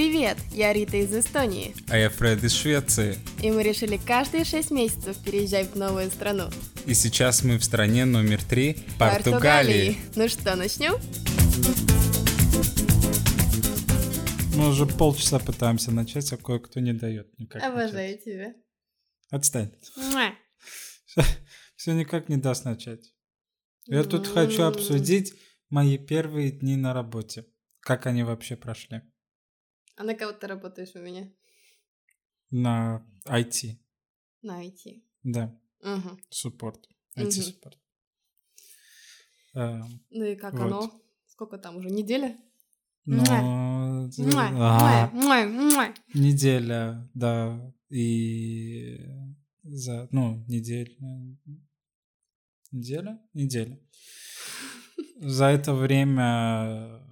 [0.00, 1.74] Привет, я Рита из Эстонии.
[1.90, 3.16] А я Фред из Швеции.
[3.42, 6.44] И мы решили каждые шесть месяцев переезжать в новую страну.
[6.86, 9.98] И сейчас мы в стране номер три– Португалии.
[10.16, 10.94] Ну что, начнем?
[14.56, 18.24] Мы уже полчаса пытаемся начать, а кое-кто не дает никак Обожаю начать.
[18.24, 18.54] тебя.
[19.28, 19.70] Отстань.
[19.98, 20.32] Муа.
[21.76, 23.12] Все никак не даст начать.
[23.84, 24.68] Я тут хочу М.
[24.68, 25.34] обсудить
[25.68, 27.44] мои первые дни на работе.
[27.80, 29.02] Как они вообще прошли?
[30.00, 31.30] А на кого ты работаешь у меня?
[32.50, 33.76] На IT.
[34.40, 35.02] На IT.
[35.22, 36.18] Да, Мгм.
[36.30, 36.88] суппорт.
[37.16, 37.78] IT-суппорт.
[39.52, 40.62] Эм, Ну и как Вот.
[40.62, 41.02] оно?
[41.26, 41.90] Сколько там уже?
[41.90, 42.34] Неделя?
[43.04, 43.24] Но...
[43.28, 45.94] А, муа, муа, муа.
[46.14, 47.74] Неделя, да.
[47.90, 49.06] И
[49.64, 50.96] за, ну, неделя.
[52.72, 53.20] Неделя?
[53.34, 53.78] Неделя.
[55.20, 57.02] За это время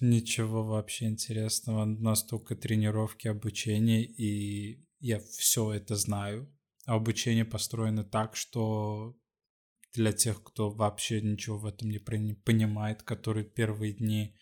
[0.00, 1.84] ничего вообще интересного.
[1.84, 6.52] Настолько тренировки, обучение, и я все это знаю.
[6.86, 9.16] А обучение построено так, что
[9.92, 14.36] для тех, кто вообще ничего в этом не понимает, которые первые дни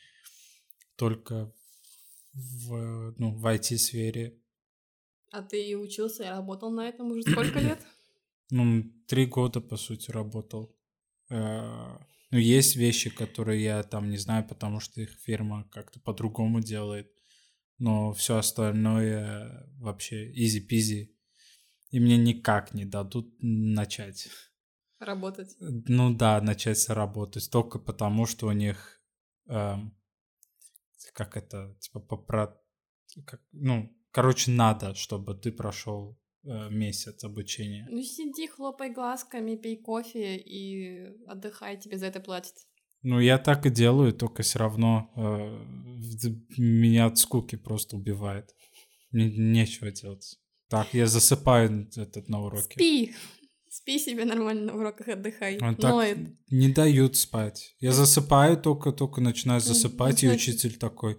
[0.96, 1.52] только
[2.32, 4.38] в, ну, в IT-сфере.
[5.30, 7.80] А ты учился и работал на этом уже сколько лет?
[8.50, 10.76] Ну, три года, по сути, работал.
[11.32, 11.98] Э,
[12.30, 17.10] Ну, есть вещи, которые я там не знаю, потому что их фирма как-то по-другому делает.
[17.78, 21.08] Но все остальное вообще easy-peasy.
[21.90, 24.28] И мне никак не дадут начать.
[24.98, 25.56] Работать.
[25.60, 27.50] Ну да, начать работать.
[27.50, 29.02] Только потому, что у них...
[29.48, 29.94] эм,
[31.12, 31.76] как это?
[31.80, 32.56] Типа попро...
[33.26, 37.86] как- ну, короче, надо, чтобы ты прошел э, месяц обучения.
[37.90, 42.54] Ну сиди, хлопай глазками, пей кофе и отдыхай, тебе за это платят.
[43.02, 45.20] Ну, я так и делаю, только все равно э,
[46.56, 48.54] меня от скуки просто убивает.
[49.10, 50.38] Мне нечего делать.
[50.68, 52.74] Так, я засыпаю этот на уроке.
[52.74, 53.14] Спи!
[53.68, 55.58] Спи себе нормально на уроках, отдыхай.
[55.60, 56.18] Он так Ноет.
[56.50, 57.74] не дают спать.
[57.80, 61.18] Я засыпаю, только только начинаю засыпать, и учитель такой.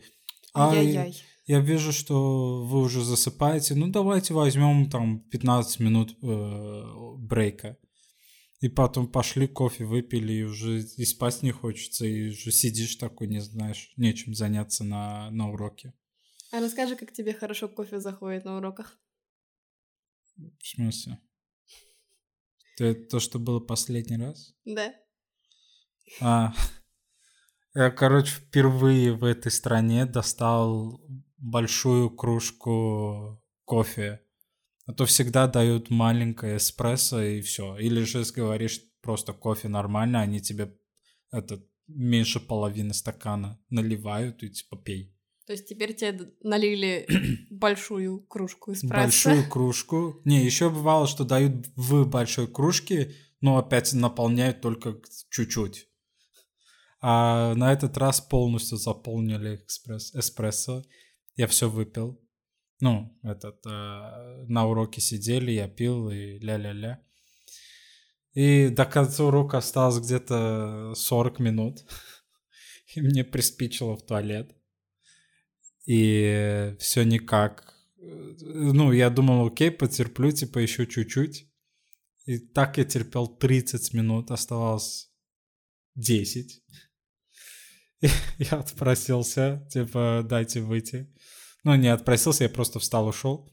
[0.54, 1.16] «Ай, Ай-яй-яй.
[1.46, 3.76] Я вижу, что вы уже засыпаете.
[3.76, 6.84] Ну, давайте возьмем там 15 минут э,
[7.18, 7.78] брейка.
[8.62, 13.28] И потом пошли кофе выпили, и уже и спать не хочется, и уже сидишь такой,
[13.28, 15.94] не знаешь, нечем заняться на, на уроке.
[16.54, 18.98] А расскажи, как тебе хорошо кофе заходит на уроках.
[20.38, 21.20] В смысле?
[22.78, 24.56] Это то, что было последний раз?
[24.64, 24.94] Да?
[26.22, 26.54] А,
[27.76, 31.03] я, короче, впервые в этой стране достал
[31.44, 34.22] большую кружку кофе.
[34.86, 37.78] А то всегда дают маленькое эспрессо и все.
[37.78, 40.76] Или же говоришь просто кофе нормально, они тебе
[41.32, 45.16] этот меньше половины стакана наливают и типа пей.
[45.46, 47.06] То есть теперь тебе налили
[47.50, 49.30] большую кружку эспрессо.
[49.30, 50.22] Большую кружку.
[50.24, 55.88] Не, еще бывало, что дают в большой кружке, но опять наполняют только чуть-чуть.
[57.02, 60.84] А на этот раз полностью заполнили экспресс, эспрессо.
[61.36, 62.20] Я все выпил.
[62.80, 67.02] Ну, этот, э, на уроке сидели, я пил и ля-ля-ля.
[68.34, 71.86] И до конца урока осталось где-то 40 минут.
[72.96, 74.56] И мне приспичило в туалет.
[75.86, 77.74] И все никак.
[77.98, 81.48] Ну, я думал, окей, потерплю, типа, еще чуть-чуть.
[82.26, 85.12] И так я терпел 30 минут, оставалось
[85.96, 86.64] 10.
[88.02, 88.08] И
[88.40, 91.14] я отпросился, типа, дайте выйти.
[91.64, 93.52] Ну, не отпросился, я просто встал, ушел.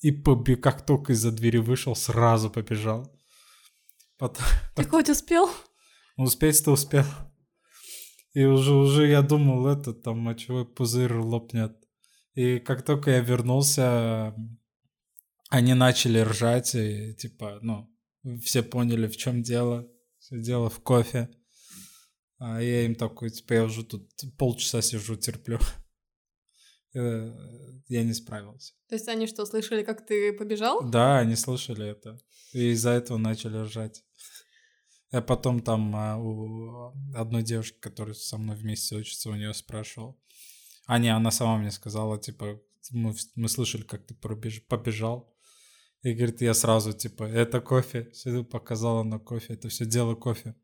[0.00, 3.16] И побе- как только из-за двери вышел, сразу побежал.
[4.18, 4.44] Потом,
[4.76, 5.48] Ты хоть успел?
[6.16, 7.04] Успеть-то успел.
[8.32, 11.76] И уже, уже я думал, этот там мочевой пузырь лопнет.
[12.34, 14.34] И как только я вернулся,
[15.48, 17.90] они начали ржать, и типа, ну,
[18.42, 19.88] все поняли, в чем дело.
[20.18, 21.28] Все дело в кофе.
[22.38, 24.08] А я им такой, типа, я уже тут
[24.38, 25.58] полчаса сижу, терплю.
[26.94, 27.32] Э,
[27.88, 28.74] Я не справился.
[28.88, 30.82] То есть они что, слышали, как ты побежал?
[30.90, 32.18] Да, они слышали это.
[32.52, 34.04] И из-за этого начали ржать.
[35.12, 40.20] Я потом там а, у одной девушки, которая со мной вместе учится, у нее спрашивал.
[40.86, 42.60] А не, она сама мне сказала, типа,
[42.90, 45.32] мы, мы слышали, как ты пробеж- побежал.
[46.02, 48.10] И говорит, я сразу, типа, это кофе.
[48.12, 49.54] Все показала на кофе.
[49.54, 50.54] Это все дело кофе.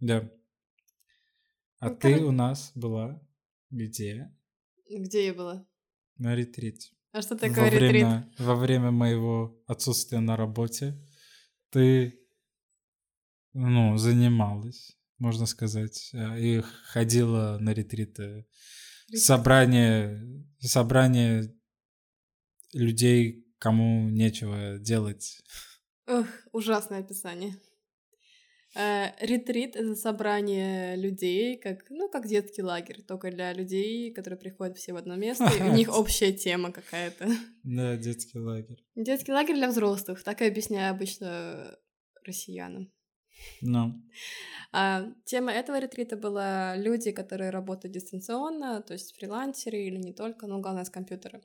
[0.00, 0.30] Да.
[1.80, 3.20] А Ну, ты у нас была
[3.70, 4.32] где?
[4.88, 5.66] Где я была?
[6.16, 6.90] На ретрите.
[7.12, 7.90] А что во такое ретрит?
[7.90, 11.00] время, во время моего отсутствия на работе
[11.70, 12.20] ты,
[13.52, 18.46] ну, занималась, можно сказать, э, и ходила на ретриты
[19.12, 21.54] Собрание, собрание
[22.72, 25.42] людей, кому нечего делать.
[26.06, 27.56] Ох, ужасное описание.
[28.74, 34.76] Э, ретрит— это собрание людей, как, ну, как детский лагерь, только для людей, которые приходят
[34.76, 37.28] все в одно место, и у них общая тема какая-то.
[37.62, 38.84] Да, детский лагерь.
[38.96, 41.78] Детский лагерь для взрослых, так и объясняю обычно
[42.24, 42.90] россиянам.
[43.60, 44.02] Ну.
[44.72, 50.46] А, тема этого ретрита была люди, которые работают дистанционно, то есть фрилансеры или не только,
[50.46, 51.40] но главное с компьютера.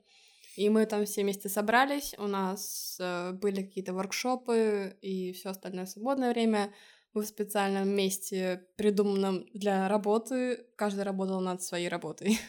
[0.56, 5.86] И мы там все вместе собрались, у нас э, были какие-то воркшопы и все остальное
[5.86, 6.72] свободное время.
[7.12, 12.38] Мы в специальном месте, придуманном для работы, каждый работал над своей работой.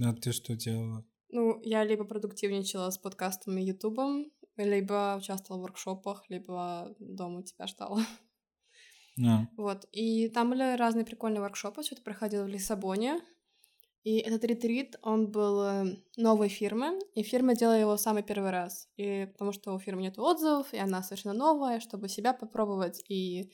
[0.00, 1.04] А ты что делала?
[1.30, 7.66] Ну, я либо продуктивничала с подкастом и ютубом, либо участвовала в воркшопах, либо дома тебя
[7.66, 8.06] ждала.
[9.18, 9.46] Yeah.
[9.56, 9.86] Вот.
[9.90, 11.82] И там были разные прикольные воркшопы.
[11.90, 13.20] Это проходило в Лиссабоне.
[14.08, 18.88] И этот ретрит, он был э, новой фирмы, и фирма делала его самый первый раз.
[18.96, 23.52] И потому что у фирмы нет отзывов, и она совершенно новая, чтобы себя попробовать и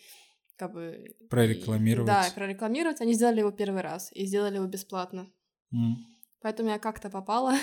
[0.55, 1.17] как бы...
[1.29, 2.09] Прорекламировать.
[2.09, 3.01] И, да, прорекламировать.
[3.01, 5.27] Они сделали его первый раз и сделали его бесплатно.
[5.73, 5.95] Mm.
[6.41, 7.55] Поэтому я как-то попала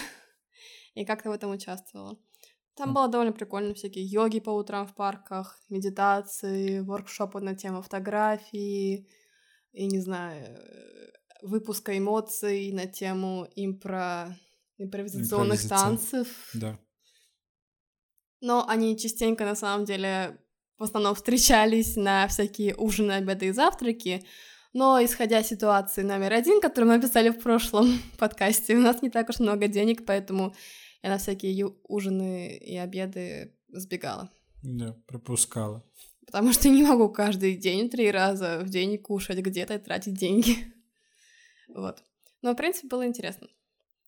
[0.94, 2.20] и как-то в этом участвовала.
[2.76, 9.08] Там было довольно прикольно, всякие йоги по утрам в парках, медитации, воркшопы на тему фотографии,
[9.72, 10.60] и, не знаю,
[11.42, 14.38] выпуска эмоций на тему импро...
[14.78, 16.28] импровизационных танцев.
[16.54, 16.80] Да.
[18.42, 20.40] Но они частенько, на самом деле,
[20.78, 24.26] в основном встречались на всякие ужины, обеды и завтраки.
[24.74, 29.10] Но, исходя из ситуации номер один, которую мы написали в прошлом подкасте, у нас не
[29.10, 30.56] так уж много денег, поэтому
[31.04, 34.32] я на всякие ужины и обеды сбегала.
[34.64, 35.84] Да, пропускала.
[36.26, 40.58] Потому что не могу каждый день, три раза в день кушать где-то и тратить деньги.
[41.74, 42.04] Вот.
[42.42, 43.48] Но, в принципе, было интересно.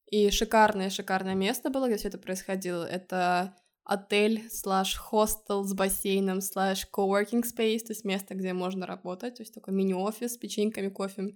[0.07, 2.83] И шикарное-шикарное место было, где все это происходило.
[2.83, 9.35] Это отель слэш хостел с бассейном слэш coworking space, то есть место, где можно работать,
[9.35, 11.35] то есть такой мини-офис с печеньками, кофе.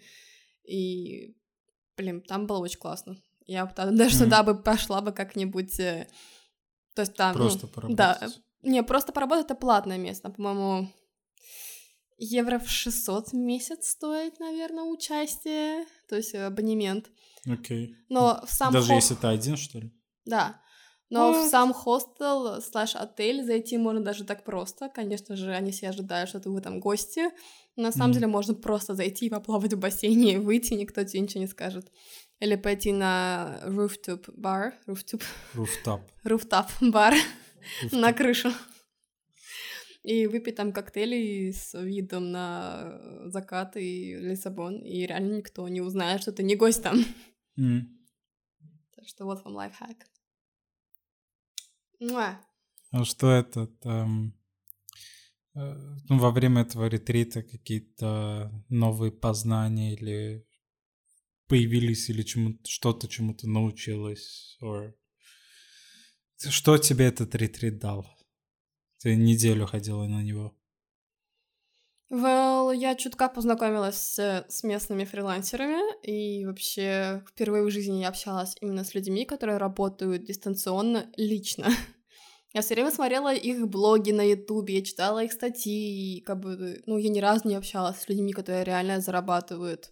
[0.64, 1.36] И,
[1.98, 3.18] блин, там было очень классно.
[3.46, 4.24] Я даже mm-hmm.
[4.24, 5.80] туда бы пошла бы как-нибудь...
[5.80, 6.08] Э,
[6.96, 7.36] то есть там...
[7.36, 7.98] Просто ну, поработать.
[7.98, 8.20] Да,
[8.64, 10.30] не, просто поработать— это платное место.
[10.30, 10.90] По-моему,
[12.18, 17.10] евро в 600 в месяц стоит, наверное, участие, то есть абонемент.
[17.46, 17.92] Окей.
[17.92, 17.96] Okay.
[18.10, 18.94] Но в сам Даже хо...
[18.96, 19.92] если ты один, что ли?
[20.26, 20.62] Да.
[21.10, 21.48] Но What?
[21.48, 24.90] в сам хостел слэш отель зайти можно даже так просто.
[24.90, 27.30] Конечно же, они все ожидают, что ты вы там гости.
[27.78, 28.14] Но на самом mm.
[28.16, 31.90] деле можно просто зайти и поплавать в бассейне и выйти, никто тебе ничего не скажет.
[32.40, 35.24] Или пойти на rooftop бар, rooftop,
[35.54, 37.14] rooftop, rooftop бар
[37.92, 38.52] на крышу
[40.08, 46.22] и выпить там коктейли с видом на закат и Лиссабон, и реально никто не узнает,
[46.22, 47.04] что ты не гость там.
[47.60, 47.82] Mm.
[48.96, 49.98] Так что вот вам лайфхак.
[52.00, 52.40] Муа.
[52.92, 54.34] А что это там?
[55.56, 55.74] Э,
[56.08, 60.48] ну, во время этого ретрита какие-то новые познания или
[61.48, 64.58] появились или чему что-то чему-то научилась?
[64.62, 64.94] Or...
[66.38, 68.17] Что тебе этот ретрит дал?
[69.00, 70.56] Ты неделю ходила на него.
[72.10, 78.86] Well, я чутка познакомилась с, местными фрилансерами, и вообще впервые в жизни я общалась именно
[78.86, 81.68] с людьми, которые работают дистанционно лично.
[82.54, 86.82] Я все время смотрела их блоги на Ютубе, я читала их статьи, и как бы,
[86.86, 89.92] ну, я ни разу не общалась с людьми, которые реально зарабатывают,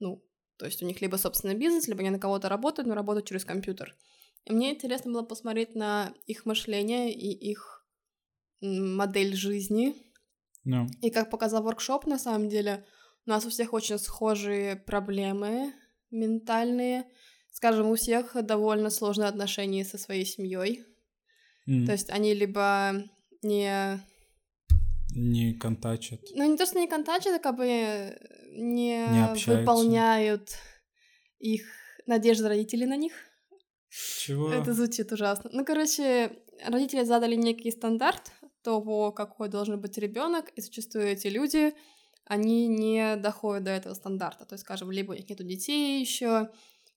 [0.00, 0.22] ну,
[0.58, 3.44] то есть у них либо собственный бизнес, либо они на кого-то работают, но работают через
[3.44, 3.96] компьютер.
[4.44, 7.77] И мне интересно было посмотреть на их мышление и их
[8.60, 9.94] модель жизни.
[10.66, 10.86] No.
[11.02, 12.84] И как показал воркшоп, на самом деле,
[13.26, 15.72] у нас у всех очень схожие проблемы
[16.10, 17.04] ментальные.
[17.52, 20.84] Скажем, у всех довольно сложные отношения со своей семьей.
[21.68, 21.86] Mm.
[21.86, 23.04] То есть они либо
[23.42, 24.00] не
[25.14, 26.20] не контачат.
[26.34, 27.64] Ну, не то, что не контачат, а как бы
[28.52, 30.56] не, не выполняют
[31.38, 31.62] их
[32.06, 33.12] надежды родителей на них.
[33.90, 34.52] Чего?
[34.52, 35.50] Это звучит ужасно.
[35.52, 36.32] Ну, короче,
[36.66, 38.32] родители задали некий стандарт
[38.68, 41.72] того, какой должен быть ребенок, и зачастую эти люди,
[42.26, 44.44] они не доходят до этого стандарта.
[44.44, 46.50] То есть, скажем, либо у них нету детей еще,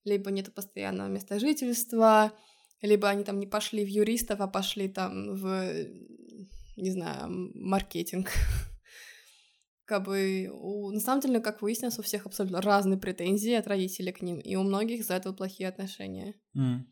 [0.03, 2.33] либо нету постоянного места жительства,
[2.81, 5.47] либо они там не пошли в юристов, а пошли там в,
[6.75, 8.31] не знаю, маркетинг.
[9.85, 14.13] Как бы, у, на самом деле, как выяснилось, у всех абсолютно разные претензии от родителей
[14.13, 16.33] к ним, и у многих за это плохие отношения.
[16.57, 16.83] Mm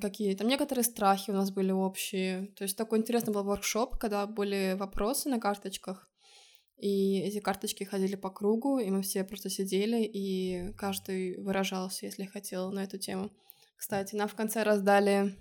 [0.00, 2.48] какие там некоторые страхи у нас были общие.
[2.56, 6.08] То есть такой интересный был воркшоп, когда были вопросы на карточках,
[6.76, 12.24] И эти карточки ходили по кругу, и мы все просто сидели, и каждый выражался, если
[12.24, 13.30] хотел, на эту тему.
[13.76, 15.34] Кстати, нам в конце раздали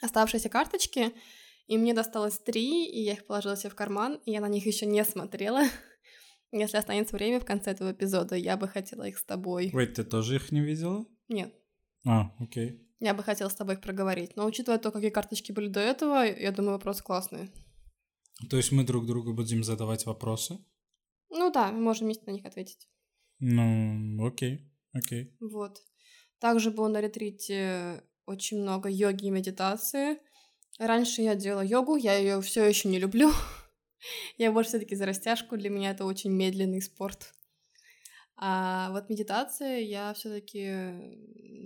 [0.00, 1.12] оставшиеся карточки,
[1.66, 4.66] и мне досталось три, и я их положила себе в карман, и я на них
[4.66, 5.64] еще не смотрела.
[6.52, 9.70] Если останется время в конце этого эпизода, я бы хотела их с тобой.
[9.74, 11.04] Ой, ты тоже их не видела?
[11.28, 11.52] Нет.
[12.06, 12.87] А, окей.
[13.00, 14.36] Я бы хотела с тобой их проговорить.
[14.36, 17.50] Но учитывая то, какие карточки были до этого, я думаю, вопросы классные.
[18.50, 20.58] То есть мы друг другу будем задавать вопросы?
[21.30, 22.88] Ну да, мы можем вместе на них ответить.
[23.40, 25.36] Ну, окей, окей.
[25.40, 25.82] Вот.
[26.40, 30.18] Также было на ретрите очень много йоги и медитации.
[30.78, 33.30] Раньше я делала йогу, я ее все еще не люблю.
[34.38, 35.56] я больше все-таки за растяжку.
[35.56, 37.34] Для меня это очень медленный спорт.
[38.40, 40.70] А вот медитация, я все-таки,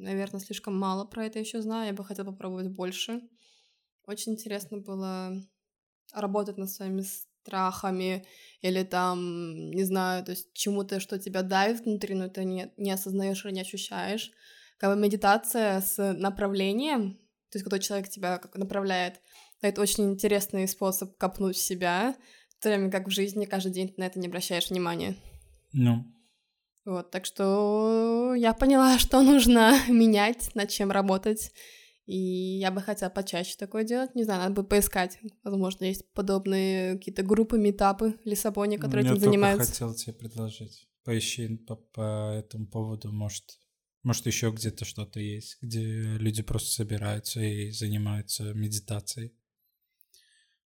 [0.01, 1.89] наверное, слишком мало про это еще знаю.
[1.89, 3.21] Я бы хотела попробовать больше.
[4.07, 5.35] Очень интересно было
[6.15, 8.27] работать над своими страхами
[8.63, 12.91] или там, не знаю, то есть чему-то, что тебя давит внутри, но ты не, не
[12.91, 14.31] осознаешь или не ощущаешь.
[14.79, 17.15] Как бы медитация с направлением,
[17.51, 19.21] то есть когда человек тебя как направляет,
[19.61, 22.17] это очень интересный способ копнуть в себя,
[22.49, 25.17] в то время как в жизни каждый день ты на это не обращаешь внимания.
[25.73, 26.05] Ну.
[26.85, 31.53] Вот, так что я поняла, что нужно менять, над чем работать.
[32.07, 34.15] И я бы хотела почаще такое делать.
[34.15, 35.19] Не знаю, надо бы поискать.
[35.45, 39.67] Возможно, есть подобные какие-то группы, метапы в Лиссабоне, которые Я этим занимаются.
[39.67, 40.89] Я хотел тебе предложить.
[41.05, 43.45] Поищи по, по этому поводу, может,
[44.03, 49.33] может еще где-то что-то есть, где люди просто собираются и занимаются медитацией.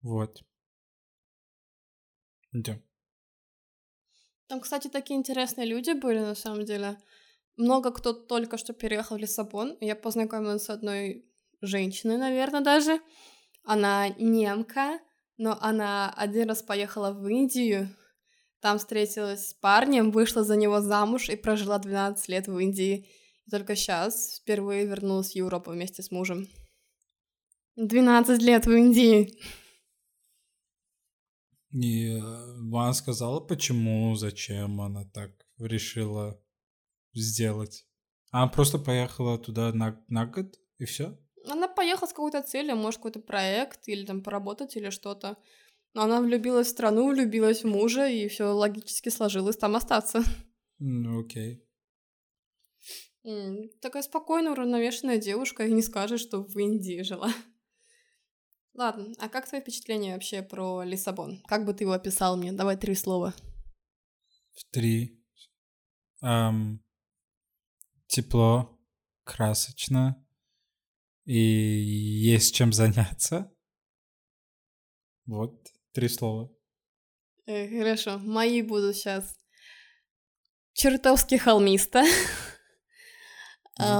[0.01, 0.43] Вот.
[2.51, 2.81] Идем.
[4.49, 6.97] Там, кстати, такие интересные люди были, на самом деле.
[7.55, 9.77] Много кто только что переехал в Лиссабон.
[9.79, 11.25] Я познакомилась с одной
[11.61, 12.99] женщиной, наверное, даже.
[13.63, 14.99] Она немка,
[15.37, 17.95] но она один раз поехала в Индию,
[18.61, 23.07] там встретилась с парнем, вышла за него замуж и прожила 12 лет в Индии.
[23.45, 26.47] И только сейчас впервые вернулась в Европу вместе с мужем.
[27.77, 29.39] 12 лет в Индии.
[31.71, 36.41] И она сказала, почему, зачем она так решила
[37.13, 37.85] сделать.
[38.31, 41.17] Она просто поехала туда на, на год, и все.
[41.45, 45.37] Она поехала с какой-то целью, может, какой-то проект, или там поработать, или что-то.
[45.93, 50.23] Но она влюбилась в страну, влюбилась в мужа, и все логически сложилось там остаться.
[50.77, 51.65] Ну, окей.
[53.81, 57.33] Такая спокойная, уравновешенная девушка, и не скажешь, что в Индии жила.
[58.73, 61.41] Ладно, а как твои впечатления вообще про Лиссабон?
[61.47, 62.51] Как бы ты его описал мне?
[62.51, 63.33] Давай три слова.
[64.51, 65.21] В три.
[66.21, 66.83] Эм,
[68.07, 68.79] тепло,
[69.23, 70.25] красочно
[71.29, 73.51] и есть чем заняться.
[75.27, 76.51] Вот, три слова.
[77.45, 79.37] Э, хорошо, мои будут сейчас
[80.73, 82.03] чертовски холмисто.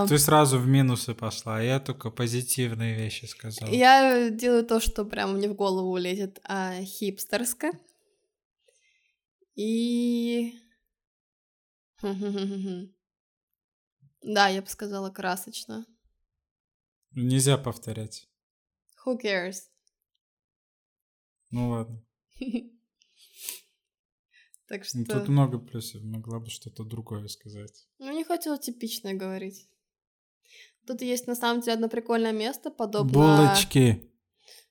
[0.08, 3.70] Ты сразу в минусы пошла, а я только позитивные вещи сказала.
[3.70, 7.72] Я делаю то, что прямо мне в голову лезет, а хипстерско.
[9.56, 10.54] И...
[14.22, 15.86] Да, я бы сказала красочно.
[17.12, 18.28] Нельзя повторять.
[19.06, 19.70] Who cares?
[21.52, 22.06] Ну ладно.
[24.70, 25.20] Так ну, что...
[25.20, 27.88] Тут много плюсов, могла бы что-то другое сказать.
[28.30, 29.68] Хотела типичное говорить.
[30.86, 33.12] Тут есть, на самом деле, одно прикольное место, подобное...
[33.12, 34.08] Булочки.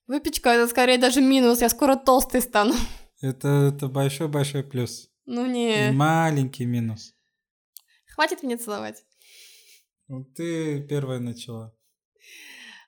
[0.06, 2.72] Выпечка— это скорее даже минус, я скоро толстый стану.
[3.20, 5.10] Это, большой-большой плюс.
[5.26, 5.90] Ну не.
[5.90, 7.16] Маленький минус.
[8.14, 9.04] Хватит мне целовать.
[10.06, 11.74] Ну, ты первая начала.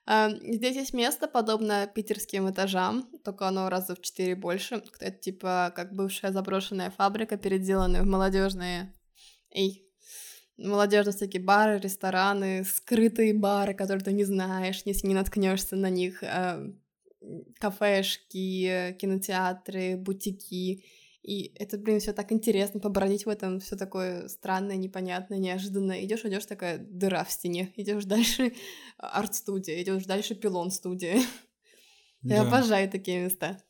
[0.07, 4.81] Здесь есть место, подобное питерским этажам, только оно раза в четыре больше.
[5.01, 8.95] Это типа как бывшая заброшенная фабрика, переделанная в молодежные...
[9.53, 9.90] Эй,
[10.63, 16.23] молодежные всякие бары, рестораны, скрытые бары, которые ты не знаешь, если не наткнешься на них,
[17.59, 20.83] кафешки, кинотеатры, бутики.
[21.23, 26.03] И это, блин, все так интересно побродить в этом, все такое странное, непонятное, неожиданное.
[26.03, 27.71] Идешь, идешь, такая дыра в стене.
[27.75, 28.53] Идешь дальше
[28.97, 31.21] арт-студия, идешь дальше пилон-студия.
[32.23, 32.35] Да.
[32.35, 33.61] Я обожаю такие места.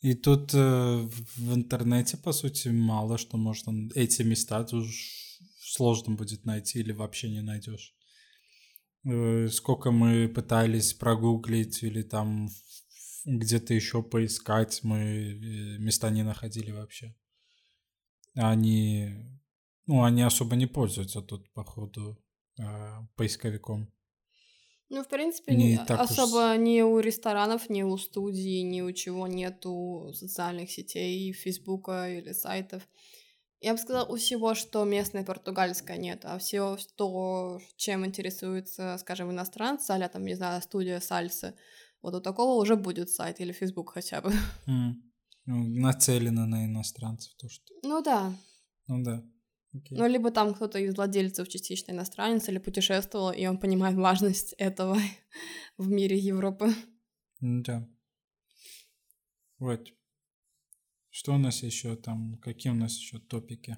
[0.00, 3.90] И тут э, в интернете, по сути, мало что можно...
[3.94, 5.29] Эти места уж
[5.70, 7.94] сложно будет найти или вообще не найдешь.
[9.04, 12.48] Э, сколько мы пытались прогуглить или там
[13.24, 17.14] где-то еще поискать, мы э, места не находили вообще.
[18.34, 19.10] Они,
[19.86, 22.18] ну, они особо не пользуются тут, походу,
[22.58, 22.64] э,
[23.16, 23.92] поисковиком.
[24.90, 28.92] Ну, в принципе, Не так уж особо ни у ресторанов, ни у студий, ни у
[28.92, 32.82] чего нету социальных сетей, фейсбука или сайтов.
[33.60, 39.30] Я бы сказала, у всего, что местное португальское нет, а все, то, чем интересуются, скажем,
[39.30, 41.54] иностранцы, а там, не знаю, студия сальсы,
[42.00, 44.32] вот у такого уже будет сайт или фейсбук хотя бы.
[44.66, 45.02] М.
[45.46, 47.74] Ну, нацелено на иностранцев, то что.
[47.82, 48.32] Ну да.
[48.86, 49.22] Ну да.
[49.74, 49.98] Окей.
[49.98, 54.96] Ну, либо там кто-то из владельцев частично иностранец или путешествовал, и он понимает важность этого
[55.76, 56.72] в мире Европы.
[57.40, 57.86] Да.
[59.58, 59.88] Вот.
[61.10, 62.38] Что у нас еще там?
[62.38, 63.76] Какие у нас еще топики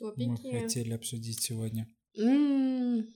[0.00, 0.50] мы Топики.
[0.60, 1.88] хотели обсудить сегодня?
[2.18, 3.06] М,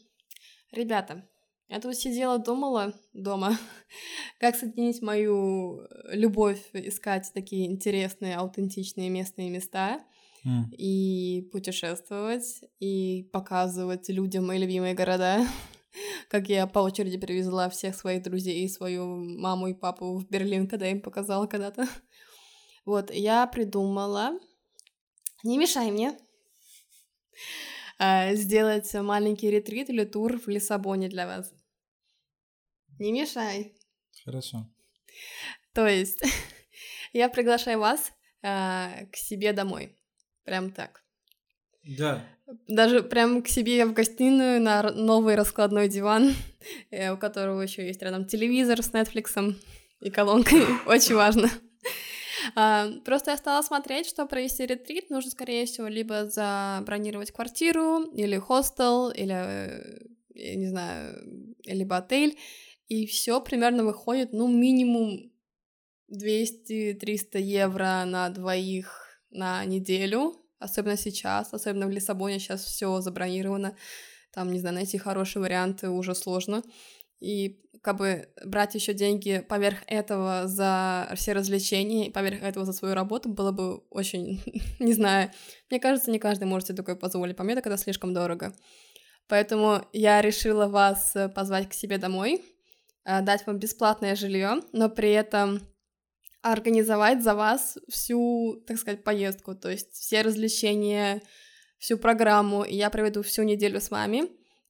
[0.73, 1.29] Ребята,
[1.69, 3.59] я тут сидела, думала дома,
[4.41, 10.01] как соединить мою э, любовь искать такие интересные, аутентичные местные места
[10.79, 15.47] и путешествовать, и показывать людям мои любимые города.
[16.31, 20.69] Как я по очереди привезла всех своих друзей и свою маму и папу в Берлин,
[20.69, 21.87] когда я им показала когда-то.
[22.89, 24.39] Вот, я придумала,
[25.45, 26.17] не мешай мне,
[27.99, 31.53] а, сделать маленький ретрит или тур в Лиссабоне для вас.
[32.99, 33.75] Не мешай.
[34.25, 34.67] Хорошо.
[35.75, 36.23] То есть
[37.13, 38.11] я приглашаю вас
[38.43, 39.95] а, к себе домой.
[40.45, 41.05] Прям так.
[41.83, 42.25] Да.
[42.69, 46.35] Даже прям к себе в гостиную на новый раскладной диван,
[46.91, 49.57] э, у которого еще есть рядом телевизор с Netflix
[50.01, 50.63] и колонкой.
[50.87, 51.51] Очень важно.
[52.55, 58.39] А, Просто я стала смотреть, что провести ретрит нужно, скорее всего, либо забронировать квартиру, или
[58.39, 59.99] хостел, или, э,
[60.35, 62.39] я не знаю, либо отель.
[62.89, 65.31] И все примерно выходит, ну, минимум
[66.09, 73.77] 200-300 евро на двоих на неделю, особенно сейчас, особенно в Лиссабоне сейчас все забронировано,
[74.33, 76.63] там, не знаю, найти хорошие варианты уже сложно.
[77.21, 82.73] И как бы брать еще деньги поверх этого за все развлечения и поверх этого за
[82.73, 84.43] свою работу было бы очень,
[84.79, 85.31] не знаю,
[85.71, 88.53] мне кажется, не каждый может себе такое позволить, по мне так это слишком дорого.
[89.29, 92.43] Поэтому я решила вас э, позвать к себе домой,
[93.05, 95.61] э, дать вам бесплатное жилье, но при этом
[96.43, 101.21] организовать за вас всю, так сказать, поездку, то есть все развлечения,
[101.79, 104.25] всю программу, и я проведу всю неделю с вами,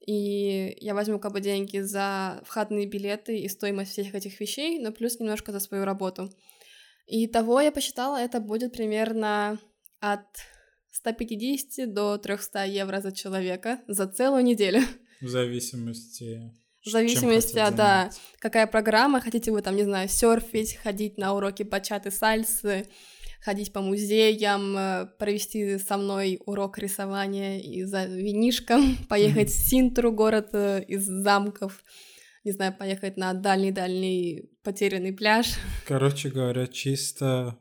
[0.08, 4.90] и я возьму как бы деньги за входные билеты и стоимость всех этих вещей, но
[4.90, 6.32] плюс немножко за свою работу.
[7.06, 9.58] И того я посчитала, это будет примерно
[10.00, 10.24] от
[10.92, 14.80] 150 до 300 евро за человека за целую неделю.
[15.20, 16.54] В зависимости...
[16.84, 21.64] В зависимости, от, да, какая программа, хотите вы там, не знаю, серфить, ходить на уроки
[21.64, 22.86] бачаты сальсы,
[23.40, 30.12] ходить по музеям, э, провести со мной урок рисования и за винишком, поехать в Синтру,
[30.12, 31.82] город э, из замков,
[32.44, 35.54] не знаю, поехать на дальний-дальний потерянный пляж.
[35.86, 37.58] Короче говоря, чисто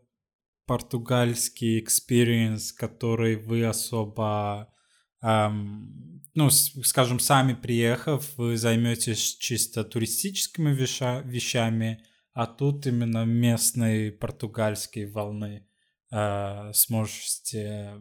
[0.66, 4.74] португальский experience, который вы особо,
[5.22, 12.04] ам, ну, скажем, сами приехав, вы займетесь чисто туристическими веша- вещами,
[12.38, 15.68] а тут именно местной португальской волны
[16.12, 18.00] а, сможете,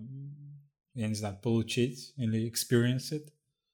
[0.92, 3.28] я не знаю, получить или experience it.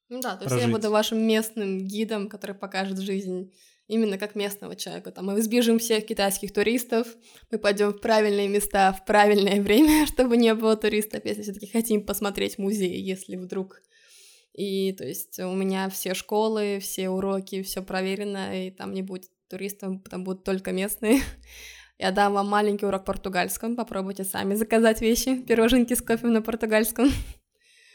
[0.08, 0.72] Ну да, то есть я Прожить.
[0.72, 3.52] буду вашим местным гидом, который покажет жизнь
[3.88, 5.10] именно как местного человека.
[5.10, 7.08] Там мы избежим всех китайских туристов,
[7.50, 12.06] мы пойдем в правильные места в правильное время, чтобы не было туристов, если все-таки хотим
[12.06, 13.82] посмотреть музей, если вдруг.
[14.52, 19.28] И то есть у меня все школы, все уроки, все проверено, и там не будет
[19.52, 21.20] туристов, там будут только местные.
[21.98, 27.08] Я дам вам маленький урок португальском, попробуйте сами заказать вещи, пироженки с кофе на португальском.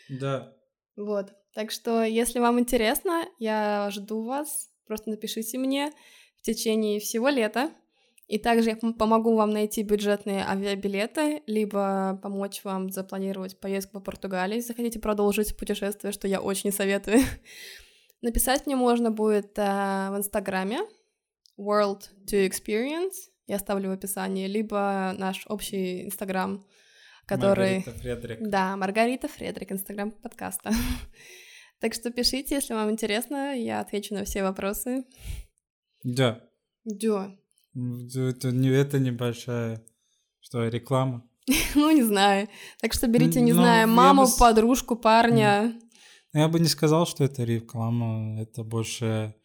[0.09, 0.53] Да.
[0.95, 1.33] Вот.
[1.53, 4.69] Так что, если вам интересно, я жду вас.
[4.85, 5.91] Просто напишите мне
[6.37, 7.71] в течение всего лета.
[8.27, 13.99] И также я пом- помогу вам найти бюджетные авиабилеты, либо помочь вам запланировать поездку по
[14.01, 17.19] Португалии, если хотите продолжить путешествие, что я очень советую.
[18.21, 20.79] Написать мне можно будет а, в Инстаграме
[21.57, 26.65] World to Experience, я оставлю в описании, либо наш общий Инстаграм,
[27.25, 27.77] который...
[27.77, 28.49] Маргарита Фредерик.
[28.49, 30.71] Да, Маргарита Фредрик, инстаграм подкаста.
[31.79, 35.03] Так что пишите, если вам интересно, я отвечу на все вопросы.
[36.03, 36.41] Да.
[36.85, 37.35] Да.
[37.75, 39.85] Это, не, это небольшая,
[40.39, 41.23] что, реклама?
[41.75, 42.49] Ну, не знаю.
[42.81, 45.79] Так что берите, не Ну, знаю, маму, бы подружку, парня.
[46.33, 49.35] Я бы не сказал, что это реклама, это больше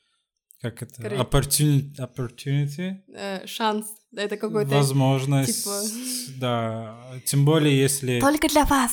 [0.63, 3.87] как это Скорее- opportunity, opportunity э, шанс.
[4.13, 4.71] Да, это какой-то...
[4.71, 8.93] возможность, типа- да, тем более если, Только для вас.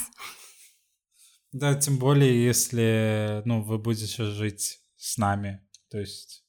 [1.52, 6.44] да, тем более если, ну, вы будете жить с нами, то есть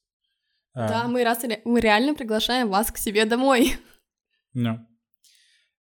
[0.72, 3.72] А, Да, мы, раз, мы реально приглашаем вас к себе домой.
[4.54, 4.78] Ну.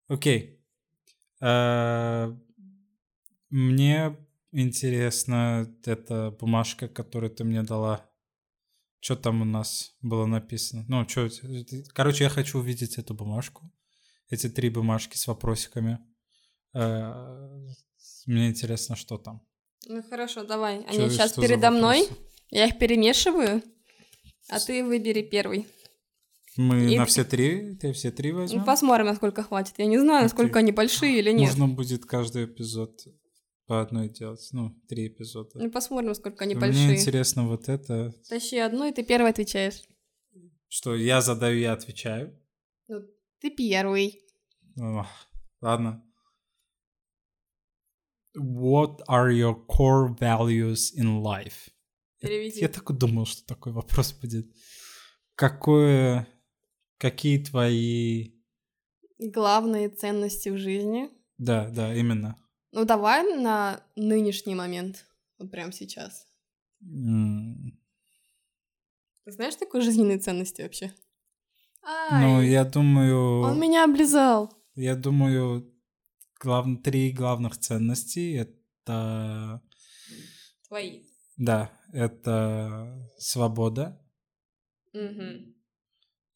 [0.08, 0.62] Окей.
[1.40, 2.34] А,
[3.50, 4.16] Мне
[4.52, 8.09] интересна эта бумажка, которую ты мне дала.
[9.00, 10.84] Что там у нас было написано?
[10.88, 11.28] Ну, что...
[11.94, 13.70] Короче, я хочу увидеть эту бумажку.
[14.28, 15.98] Эти три бумажки с вопросиками.
[16.74, 17.48] А,
[18.26, 19.42] Мне интересно, что там.
[19.86, 20.84] Ну хорошо, давай.
[20.84, 22.06] Они сейчас что передо мной.
[22.50, 23.62] Я их перемешиваю.
[24.48, 25.66] А ты выбери первый.
[26.56, 27.76] Мы И на все три?
[27.76, 28.64] Ты все три Ну, возьмем?
[28.64, 29.74] посмотрим, насколько хватит.
[29.78, 31.50] Я не знаю, насколько они большие или нет.
[31.50, 33.00] Нужно будет каждый эпизод
[33.70, 34.48] по одной делать.
[34.50, 35.50] Ну, три эпизода.
[35.54, 36.96] Ну, посмотрим, насколько они Мне большие.
[36.98, 39.82] интересно вот это, Тащи одну, и ты первый отвечаешь.
[40.66, 42.36] что я задаю, я отвечаю.
[43.38, 44.20] Ты первый.
[44.76, 45.06] Ох,
[45.60, 46.02] ладно.
[48.36, 51.68] What are your core values in life?
[52.22, 52.60] Я- Переведи.
[52.62, 54.46] Я, так и думал, что такой вопрос будет.
[55.36, 56.26] Какое...
[56.98, 58.32] Какие твои...
[59.20, 61.08] Главные ценности в жизни.
[61.38, 62.36] Да, да, именно.
[62.72, 65.06] Ну, давай на нынешний момент.
[65.38, 66.26] Вот прямо сейчас.
[69.24, 70.94] Ты знаешь такой жизненные ценности вообще?
[71.82, 73.40] Ну, Ай, я думаю...
[73.42, 74.52] Он меня облизал.
[74.74, 75.72] Я думаю,
[76.40, 76.66] глав...
[76.82, 79.62] три главных ценностей это...
[80.68, 81.02] Твои.
[81.36, 84.00] Да, это свобода,
[84.92, 85.54] Мгм.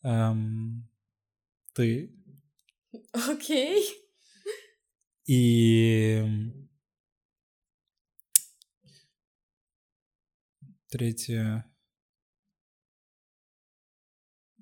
[0.03, 0.88] эм,
[1.75, 2.14] ты
[3.12, 4.04] Окей.
[5.27, 6.23] И
[10.89, 11.65] третье.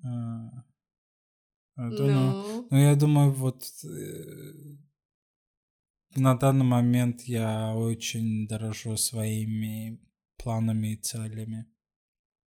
[0.03, 0.07] э,
[1.75, 2.33] I don't know.
[2.33, 4.77] Ну, Ну, я думаю, вот э,
[6.15, 9.99] на данный момент я очень дорожу своими
[10.37, 11.65] планами и целями.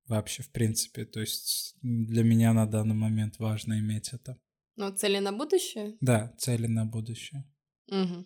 [0.08, 1.06] Вообще, в принципе.
[1.06, 4.38] То есть для меня на данный момент важно иметь это.
[4.76, 5.96] ну, цели на будущее?
[6.02, 7.46] Да, цели на будущее.
[7.92, 8.26] М.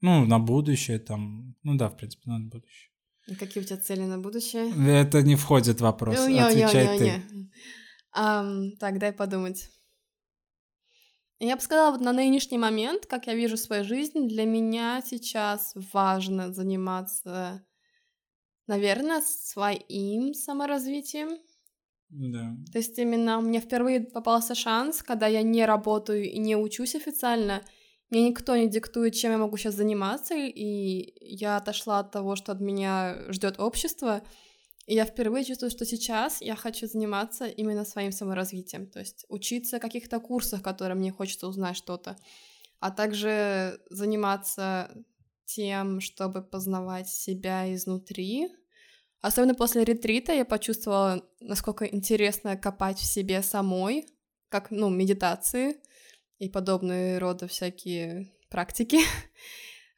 [0.00, 1.54] Ну, на будущее там.
[1.62, 2.90] Ну да, в принципе, на будущее.
[3.26, 4.72] И Какие у тебя цели на будущее?
[4.88, 6.16] Это не входит в вопрос.
[6.16, 7.04] Ну, Отвечай ты.
[7.04, 7.50] не.
[8.12, 9.68] Ам, так, дай подумать.
[11.38, 15.72] Я бы сказала, вот на нынешний момент, как я вижу свою жизнь, для меня сейчас
[15.92, 17.64] важно заниматься,
[18.66, 21.38] наверное, своим саморазвитием.
[22.10, 22.56] Да.
[22.72, 27.62] То есть именно мне впервые попался шанс, когда я не работаю и не учусь официально,
[28.10, 32.52] мне никто не диктует, чем я могу сейчас заниматься, и я отошла от того, что
[32.52, 34.22] от меня ждет общество,
[34.86, 39.78] и я впервые чувствую, что сейчас я хочу заниматься именно своим саморазвитием, то есть учиться
[39.78, 42.16] каких-то курсах, которые мне хочется узнать что-то,
[42.80, 44.90] а также заниматься
[45.44, 48.48] тем, чтобы познавать себя изнутри,
[49.22, 54.06] Особенно после ретрита я почувствовала, насколько интересно копать в себе самой,
[54.48, 55.76] как, ну, медитации
[56.40, 58.98] и подобные рода всякие практики.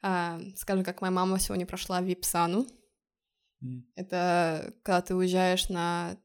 [0.05, 2.67] А, скажем, как моя мама сегодня прошла випсану.
[3.61, 3.87] М.
[3.95, 6.17] Это когда ты уезжаешь на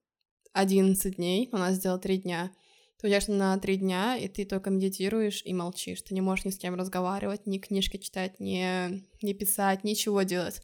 [0.53, 2.51] 11 дней, у нас сделала 3 дня.
[2.99, 6.03] Ты уезжаешь на 3 дня, и ты только медитируешь и молчишь.
[6.03, 10.61] Ты не можешь ни с кем разговаривать, ни книжки читать, ни, ни писать, ничего делать.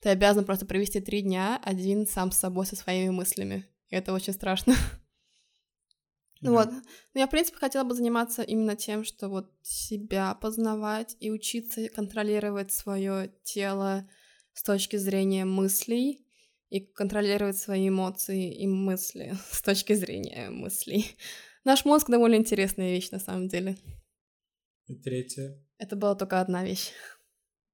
[0.00, 3.68] Ты обязан просто провести 3 дня один сам с собой, со своими мыслями.
[3.90, 4.74] И это очень страшно.
[6.40, 6.64] Ну Да.
[6.64, 6.74] Вот.
[7.14, 11.88] Но я, в принципе, хотела бы заниматься именно тем, что вот себя познавать и учиться
[11.88, 14.08] контролировать свое тело
[14.52, 16.24] с точки зрения мыслей
[16.68, 21.16] и контролировать свои эмоции и мысли с точки зрения мыслей.
[21.64, 23.76] Наш мозг довольно интересная вещь на самом деле.
[24.86, 25.62] И третье.
[25.78, 26.92] Это была только одна вещь.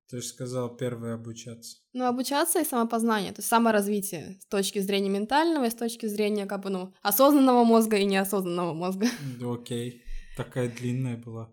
[0.08, 1.78] Ты же сказал первое обучаться.
[1.94, 6.46] Ну, обучаться и самопознание, то есть саморазвитие с точки зрения ментального и с точки зрения,
[6.46, 9.06] как бы, ну, осознанного мозга и неосознанного мозга.
[9.42, 10.02] Окей.
[10.36, 11.50] Такая длинная была.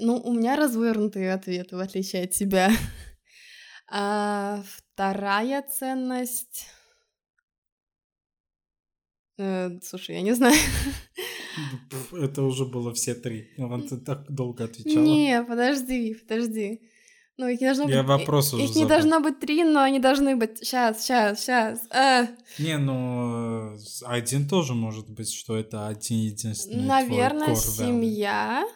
[0.00, 2.70] Ну, у меня развернутые ответы, в отличие от тебя.
[3.90, 6.66] А вторая ценность...
[9.38, 10.58] Э, слушай, я не знаю.
[11.90, 13.48] Пф, Это уже было все три.
[13.88, 15.02] Ты так долго отвечала.
[15.02, 16.82] Не, подожди, подожди.
[17.38, 18.08] Ну, их не должно Я быть...
[18.08, 20.58] вопрос уже Их не должно быть три, но они должны быть...
[20.58, 21.80] Сейчас, сейчас, сейчас.
[22.58, 26.84] Не, ну э, один тоже может быть, что это один единственный.
[26.84, 28.66] Наверное, семья.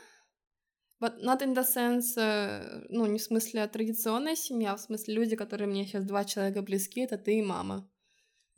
[1.01, 5.14] But not in the sense, э, ну, не в смысле традиционная семья, а в смысле
[5.14, 7.90] люди, которые мне сейчас два человека близки, это ты и мама.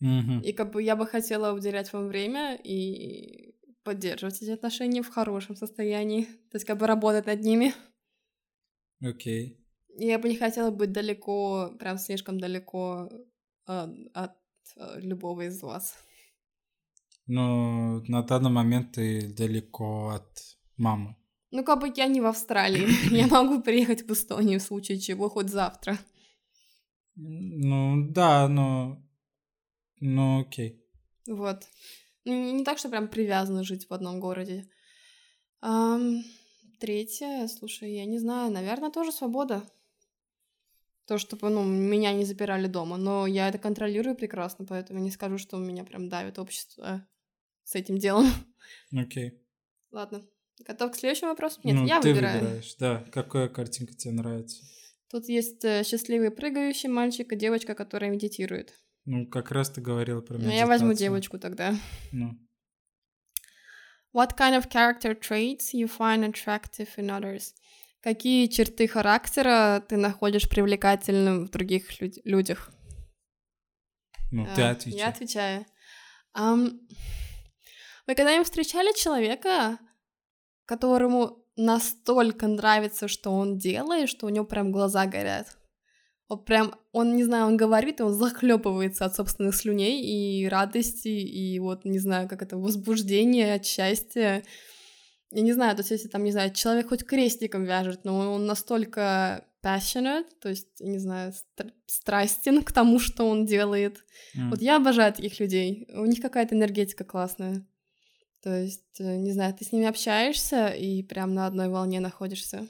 [0.00, 0.40] Мгм.
[0.40, 5.56] И как бы я бы хотела уделять вам время и поддерживать эти отношения в хорошем
[5.56, 6.24] состоянии.
[6.50, 7.72] То есть как бы работать над ними.
[9.00, 9.46] Окей.
[9.46, 9.63] И
[9.96, 13.08] я бы не хотела быть далеко, прям слишком далеко
[13.66, 14.36] э, от
[14.76, 15.94] э, любого из вас.
[17.26, 21.16] Но на данный момент ты далеко от мамы.
[21.50, 22.88] Ну, как бы я не в Австралии.
[23.14, 25.98] Я могу приехать в Эстонию в случае чего хоть завтра.
[27.14, 29.00] Ну, да, но...
[30.00, 30.84] Ну, окей.
[31.28, 31.68] Вот.
[32.24, 34.68] Ну, Не так, что прям привязано жить в одном городе.
[35.60, 36.24] Ам,
[36.80, 39.62] третье, слушай, я не знаю, наверное, тоже свобода.
[41.06, 42.96] То, чтобы, ну, меня не запирали дома.
[42.96, 47.06] Но я это контролирую прекрасно, поэтому не скажу, что меня прям давит общество
[47.64, 48.26] с этим делом.
[48.96, 49.40] Окей.
[49.92, 50.24] Ладно.
[50.66, 51.60] Готов к следующему вопросу?
[51.64, 52.40] Нет, ну, я ты выбираю.
[52.40, 53.04] выбираешь, да.
[53.12, 54.64] Какая картинка тебе нравится?
[55.10, 58.72] Тут есть э, счастливый прыгающий мальчик и девочка, которая медитирует.
[59.04, 61.08] Ну, как раз ты говорила про Ну, я возьму медитацию.
[61.08, 61.74] девочку тогда.
[62.12, 62.38] Ну,
[64.14, 67.52] What kind of character traits you find attractive in others?
[68.04, 72.70] Какие черты характера ты находишь привлекательным в других люд- людях?
[74.30, 74.98] ну ты А, отвечай.
[75.00, 75.64] Я отвечаю.
[76.34, 76.80] Ам,
[78.06, 79.78] вы когда-нибудь встречали человека,
[80.66, 85.56] которому настолько нравится, что он делает, что у него прям глаза горят?
[86.28, 91.08] Вот прям, он, не знаю, он говорит, и он захлебывается от собственных слюней и радости,
[91.08, 94.44] и вот, не знаю, как это, возбуждение от счастья.
[95.34, 98.46] Я не знаю, то есть если там, не знаю, человек хоть крестиком вяжет, но он
[98.46, 104.04] настолько passionate, то есть, не знаю, стр- страстен к тому, что он делает.
[104.36, 104.50] М.
[104.50, 105.88] Вот я обожаю таких людей.
[105.92, 107.66] У них какая-то энергетика классная.
[108.42, 112.68] То есть, э, не знаю, ты с ними общаешься и прям на одной волне находишься.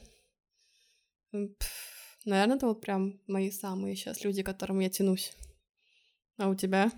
[2.24, 5.34] наверное, это вот прям мои самые сейчас люди, к которым я тянусь.
[6.38, 6.90] А у тебя?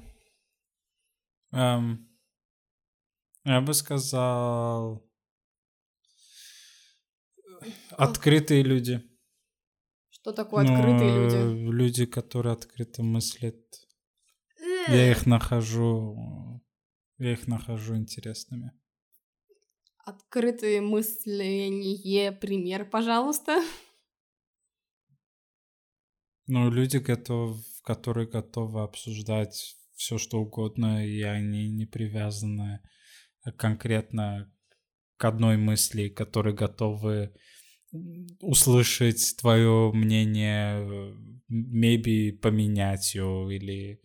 [1.50, 2.08] Эм,
[3.44, 5.05] я бы сказал...
[7.90, 9.02] Открытые люди.
[10.08, 11.76] Что такое открытые Ну, люди?
[11.76, 13.56] Люди, которые открыто мыслят.
[14.88, 16.62] Я их нахожу...
[17.18, 18.72] Я их нахожу интересными.
[20.04, 23.62] Открытые мысление, пример, пожалуйста.
[26.46, 32.80] Ну, люди, готов, которые готовы обсуждать все, что угодно, и они не привязаны
[33.56, 34.52] конкретно
[35.16, 37.34] к одной мысли, которые готовы
[38.40, 41.14] услышать твое мнение,
[41.50, 44.00] maybe поменять ее, или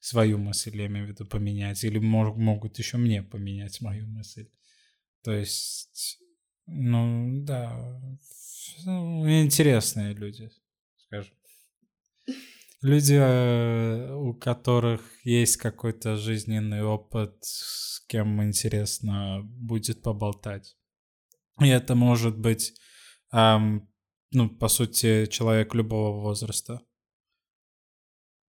[0.00, 4.48] свою мысль, я имею в виду, поменять, или мож- могут еще мне поменять мою мысль.
[5.22, 6.18] То есть,
[6.66, 8.00] ну, да,
[8.84, 10.50] интересные люди,
[10.98, 11.34] скажем.
[12.82, 20.76] Люди, э, у которых есть какой-то жизненный опыт, с кем интересно будет поболтать.
[21.60, 22.74] И это может быть,
[23.32, 26.82] ну, по сути, человек любого возраста.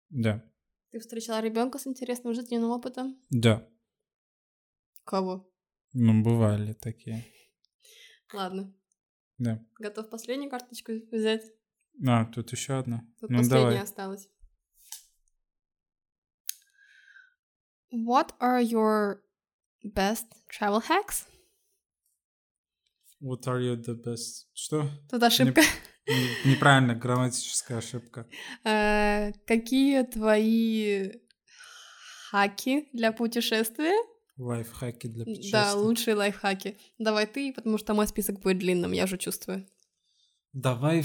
[0.09, 0.41] Да,
[0.91, 3.19] Ты встречала ребенка с интересным жизненным опытом?
[3.29, 3.67] да.
[5.03, 5.49] Кого?
[5.93, 7.25] Ну, бывали такие.
[8.33, 8.73] Ладно.
[9.37, 9.63] Да.
[9.79, 11.43] Готов последнюю карточку взять?
[12.05, 13.05] А, тут еще одна.
[13.21, 13.83] Тут ну, последняя давай.
[13.83, 14.29] осталась.
[17.91, 19.21] What are your
[19.83, 21.25] best travel hacks?
[23.21, 24.45] What are you the best?
[24.53, 24.89] Что?
[25.09, 25.61] Тут ошибка.
[26.07, 28.27] Не- Неправильно, грамматическая ошибка.
[28.63, 31.11] Э, Какие твои
[32.29, 33.93] хаки для путешествия?
[34.37, 35.51] Лайфхаки для путешествий.
[35.51, 36.77] Да, лучшие лайфхаки.
[36.99, 39.67] Давай ты, потому что мой список будет длинным, я уже чувствую.
[40.53, 41.03] Давай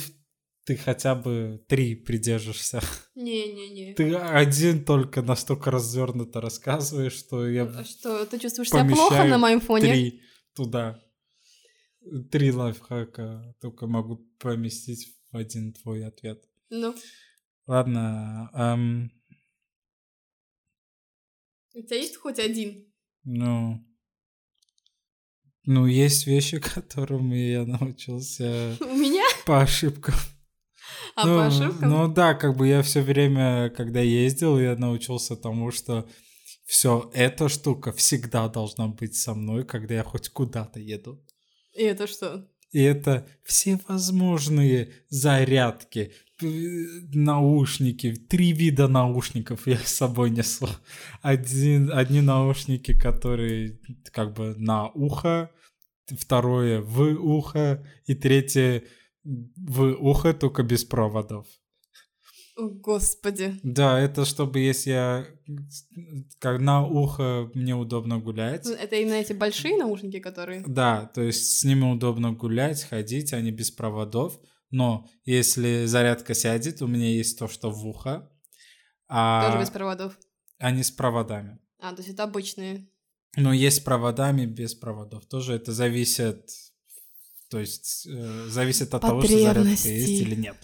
[0.64, 2.81] ты хотя бы три придержишься.
[3.14, 3.94] Не-не-не.
[3.94, 9.38] Ты один только настолько развернуто рассказываешь, что я А Что, ты чувствуешь себя плохо на
[9.38, 9.87] моем фоне?
[9.92, 10.20] три
[10.55, 11.03] туда.
[12.31, 16.45] Три лайфхака только могу поместить в один твой ответ.
[16.69, 16.95] Ну,
[17.67, 19.11] Ладно, ам,
[21.75, 22.93] у тебя есть хоть один?
[23.25, 23.87] ну...
[25.65, 29.25] Ну, есть вещи, которым я научился У меня?
[29.47, 30.15] по ошибкам.
[31.15, 31.91] А ну, по ошибкам?
[31.91, 36.09] Ну да, как бы я все время, когда ездил, я научился тому, что
[36.65, 41.23] все эта штука всегда должна быть со мной, когда я хоть куда-то еду.
[41.75, 42.49] И это что?
[42.71, 50.69] И это всевозможные зарядки, наушники, три вида наушников я с собой несу.
[51.21, 53.79] Один, одни наушники, которые
[54.11, 55.51] как бы на ухо,
[56.07, 58.83] второе в ухо, и третье
[59.25, 61.47] в ухо, только без проводов.
[62.57, 63.59] О, господи.
[63.62, 65.27] Да, это чтобы если я
[66.38, 68.65] как на ухо мне удобно гулять.
[68.65, 70.62] Ну, Это именно эти большие наушники, которые...
[70.67, 74.38] Да, то есть с ними удобно гулять, ходить, они без проводов.
[74.71, 78.31] Но если зарядка сядет, у меня есть то, что в ухо,
[79.09, 80.19] а Тоже без проводов.
[80.59, 81.59] они с проводами.
[81.79, 82.88] А, то есть это обычные.
[83.37, 85.27] Но есть с проводами, без проводов.
[85.27, 86.49] Тоже это зависит,
[87.51, 90.57] то есть э, зависит от того, что зарядка есть или нет.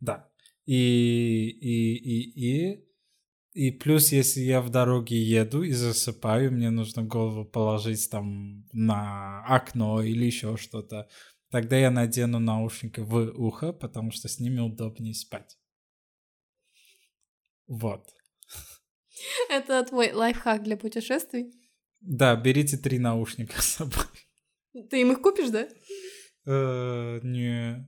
[0.00, 0.31] Да.
[0.64, 2.92] И, и, и, и,
[3.52, 9.44] и плюс, если я в дороге еду и засыпаю, мне нужно голову положить там на
[9.46, 11.08] окно или еще что-то,
[11.50, 15.58] тогда я надену наушники в ухо, потому что с ними удобнее спать.
[17.66, 18.08] Вот.
[19.50, 21.52] Это твой лайфхак для путешествий?
[22.00, 24.06] Да, берите три наушника с собой.
[24.90, 25.68] Ты им их купишь, да?
[26.46, 27.86] Э, не,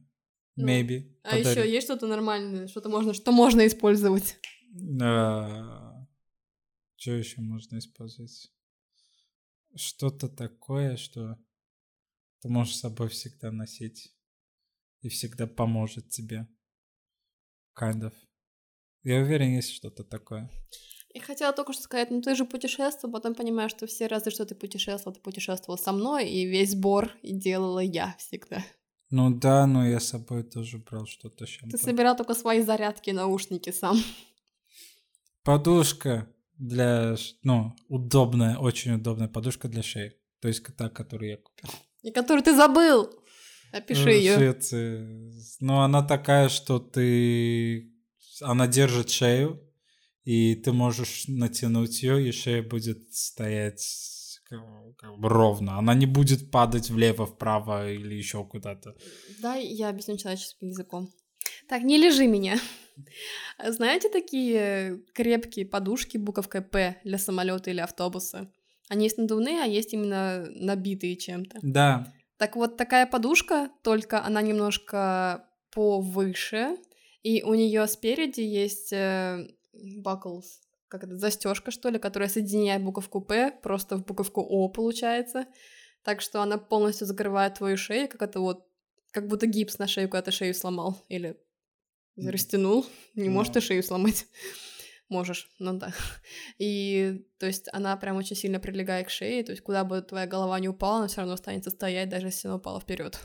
[0.57, 1.17] ну, maybe.
[1.23, 4.37] А еще есть что-то нормальное, что-то можно, что можно использовать?
[6.97, 8.53] Что еще можно использовать?
[9.77, 11.37] Что-то такое, что
[12.41, 14.15] ты можешь с собой всегда носить
[15.01, 16.47] и всегда поможет тебе.
[17.79, 18.13] Kind of.
[19.03, 20.51] Я уверен, есть что-то такое.
[21.13, 24.47] Я хотела только что сказать, ну ты же путешествовал, потом понимаешь, что все разы, что
[24.47, 28.65] ты путешествовал, ты путешествовал со мной, и весь сбор и делала я всегда.
[29.15, 33.71] Ну да, но я с собой тоже брал что-то Ты собирал только свои зарядки, наушники
[33.71, 33.97] сам.
[35.45, 36.27] Подушка
[36.59, 40.17] для, ну, удобная, очень удобная подушка для шеи.
[40.41, 41.71] То есть та, которую я купил.
[42.03, 43.09] И которую ты забыл.
[43.71, 44.35] Опиши ее.
[44.35, 45.33] Швеции.
[45.61, 47.93] Ну, она такая, что ты...
[48.41, 49.61] Она держит шею,
[50.25, 54.14] и ты можешь натянуть ее, и шея будет стоять
[54.49, 55.79] как бы ровно.
[55.79, 58.95] Она не будет падать влево, вправо или еще куда-то.
[59.41, 61.11] Да, я объясню человеческим языком.
[61.69, 62.59] Так, не лежи меня.
[63.65, 68.51] Знаете такие крепкие подушки буковкой П для самолета или автобуса?
[68.89, 71.59] Они есть надувные, а есть именно набитые чем-то.
[71.63, 72.13] Да.
[72.37, 76.77] Так вот, такая подушка, только она немножко повыше,
[77.23, 79.49] и у нее спереди есть э,
[80.05, 80.61] buckles,
[80.95, 85.47] как это, застежка, что ли, которая соединяет буковку П просто в буковку О получается.
[86.05, 88.65] Так что она полностью закрывает твою шею, как это вот,
[89.11, 91.05] как будто гипс на шею, когда ты шею сломал.
[91.09, 91.37] Или
[92.17, 92.87] растянул.
[93.15, 94.27] Не можешь ты шею сломать.
[95.09, 95.93] Можешь, ну да.
[96.59, 100.27] И, то есть, она прям очень сильно прилегает к шее, то есть, куда бы твоя
[100.27, 103.19] голова не упала, она все равно останется стоять, даже если она упала вперед.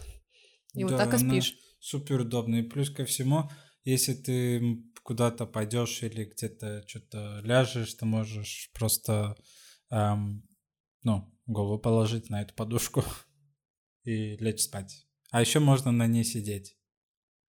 [0.74, 1.56] И да, вот так и спишь.
[1.80, 2.56] Супер удобно.
[2.56, 3.50] И плюс ко всему,
[3.84, 9.36] если ты куда-то пойдешь или где-то что-то ляжешь, ты можешь просто,
[9.90, 10.48] эм,
[11.02, 13.04] ну, голову положить на эту подушку
[14.04, 15.08] и лечь спать.
[15.32, 16.78] А еще можно на ней сидеть.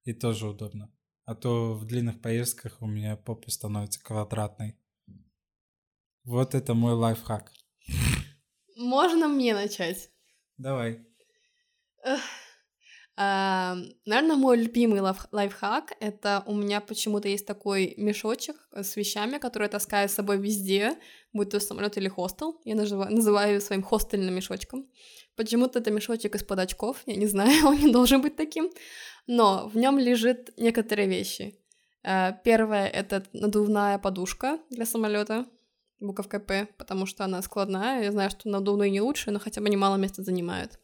[0.05, 0.89] И тоже удобно.
[1.25, 4.79] А то в длинных поездках у меня попа становится квадратной.
[6.23, 7.51] Вот это мой лайфхак.
[8.77, 10.09] Можно мне начать?
[10.57, 11.05] Давай.
[13.21, 19.71] Наверное, мой любимый лайфхак— это у меня почему-то есть такой мешочек с вещами, которые я
[19.71, 20.97] таскаю с собой везде,
[21.33, 22.61] будь то самолет или хостел.
[22.63, 24.87] Я называю, называю своим хостельным мешочком.
[25.35, 28.71] Почему-то это мешочек из-под очков, я не знаю, он не должен быть таким,
[29.27, 31.59] но в нем лежит некоторые вещи.
[32.03, 35.45] А, первое— это надувная подушка для самолета,
[35.99, 38.03] буковка П, потому что она складная.
[38.03, 40.79] Я знаю, что надувные не лучше, но хотя бы немало места занимают.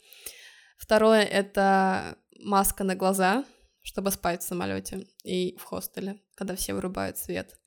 [0.78, 3.46] Второе— это маска на глаза,
[3.82, 7.58] чтобы спать в самолете и в хостеле, когда все вырубают свет.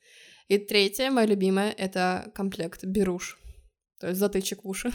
[0.49, 3.39] И третье, мое любимое, это комплект беруш,
[4.01, 4.91] то есть затычек уши.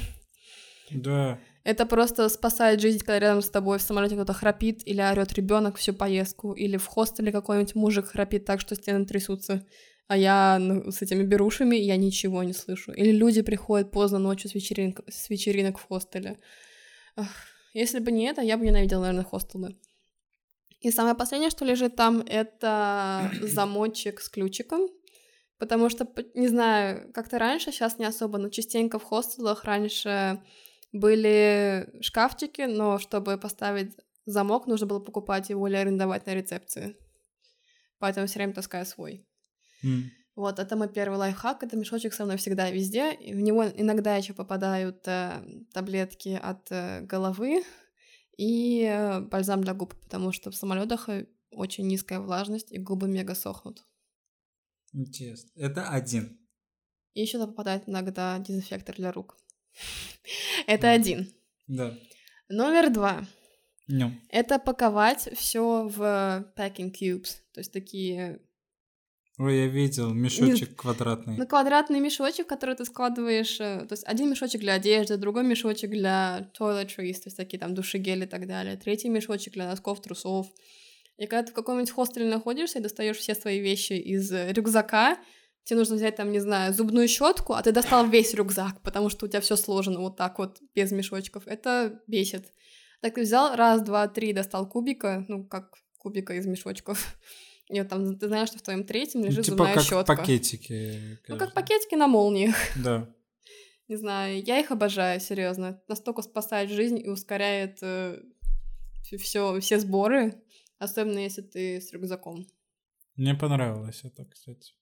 [0.91, 1.39] Да.
[1.63, 5.77] Это просто спасает жизнь, когда рядом с тобой в самолете кто-то храпит или орет ребенок
[5.77, 9.65] всю поездку, или в хостеле какой-нибудь мужик храпит так, что стены трясутся,
[10.07, 12.91] а я ну, с этими берушами я ничего не слышу.
[12.91, 16.39] Или люди приходят поздно ночью с вечеринок, с вечеринок в хостеле.
[17.15, 17.29] Ах,
[17.73, 19.75] если бы не это, я бы ненавидела, наверное, хостелы.
[20.79, 24.89] И самое последнее, что лежит там, это замочек с ключиком.
[25.57, 30.41] Потому что, не знаю, как-то раньше, сейчас не особо, но частенько в хостелах раньше
[30.91, 36.97] были шкафчики, но чтобы поставить замок, нужно было покупать его или арендовать на рецепции.
[37.99, 39.25] Поэтому все время таскаю свой.
[39.83, 40.03] Mm.
[40.36, 41.63] Вот, это мой первый лайфхак.
[41.63, 43.13] Это мешочек со мной всегда везде.
[43.13, 45.43] И в него иногда еще попадают э,
[45.74, 47.63] таблетки от э, головы
[48.38, 53.08] и э, бальзам для губ, потому что в самолетах э, очень низкая влажность и губы
[53.08, 53.86] мега сохнут.
[54.92, 55.52] Интересно.
[55.56, 56.40] Это один.
[57.13, 59.38] И еще попадает иногда дезинфектор для рук.
[60.67, 61.31] Это один.
[61.67, 61.96] Да.
[62.50, 63.25] Номер два.
[63.90, 64.12] No.
[64.29, 66.02] Это паковать все в
[66.56, 68.40] packing cubes, то есть такие
[69.40, 70.77] Ой, я видел, мешочек Нет.
[70.77, 71.38] квадратный.
[71.38, 75.90] Ну, квадратный мешочек, который ты складываешь, э, то есть один мешочек для одежды, другой мешочек
[75.90, 80.48] для toiletries, то есть такие там душегели и так далее, третий мешочек для носков, трусов.
[81.17, 85.17] И когда ты в каком-нибудь хостеле находишься и достаешь все свои вещи из рюкзака,
[85.63, 89.25] тебе нужно взять там, не знаю, зубную щетку, а ты достал весь рюкзак, потому что
[89.25, 91.48] у тебя все сложено вот так вот, без мешочков.
[91.48, 92.52] Это бесит.
[93.02, 97.17] Так ты взял раз, два, три, достал кубика, ну, как кубика из мешочков.
[97.69, 100.15] И вот там ты знаешь, что в твоем третьем Ну, лежит типа зубная как щетка.
[100.15, 101.19] пакетики.
[101.27, 102.55] Ну, как пакетики на молниях.
[102.83, 103.09] Да.
[103.89, 105.81] Не знаю, я их обожаю, серьезно.
[105.87, 107.79] Настолько спасает жизнь и ускоряет
[109.19, 110.41] все, все сборы,
[110.79, 112.47] особенно если ты с рюкзаком.
[113.15, 114.73] Мне понравилось это, кстати.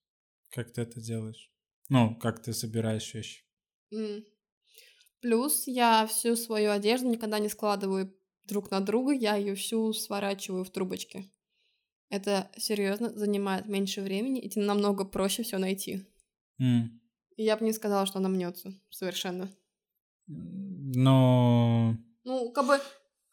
[0.49, 1.51] Как ты это делаешь?
[1.89, 3.43] Ну, как ты собираешь вещи.
[3.91, 4.23] М.
[5.19, 8.15] Плюс я всю свою одежду никогда не складываю
[8.47, 11.32] друг на друга, я ее всю сворачиваю в трубочки.
[12.12, 16.05] Это серьезно занимает меньше времени, и тебе намного проще все найти.
[16.59, 19.49] И я бы не сказала, что она мнется совершенно.
[20.28, 21.97] Но...
[22.26, 22.80] Ну, как бы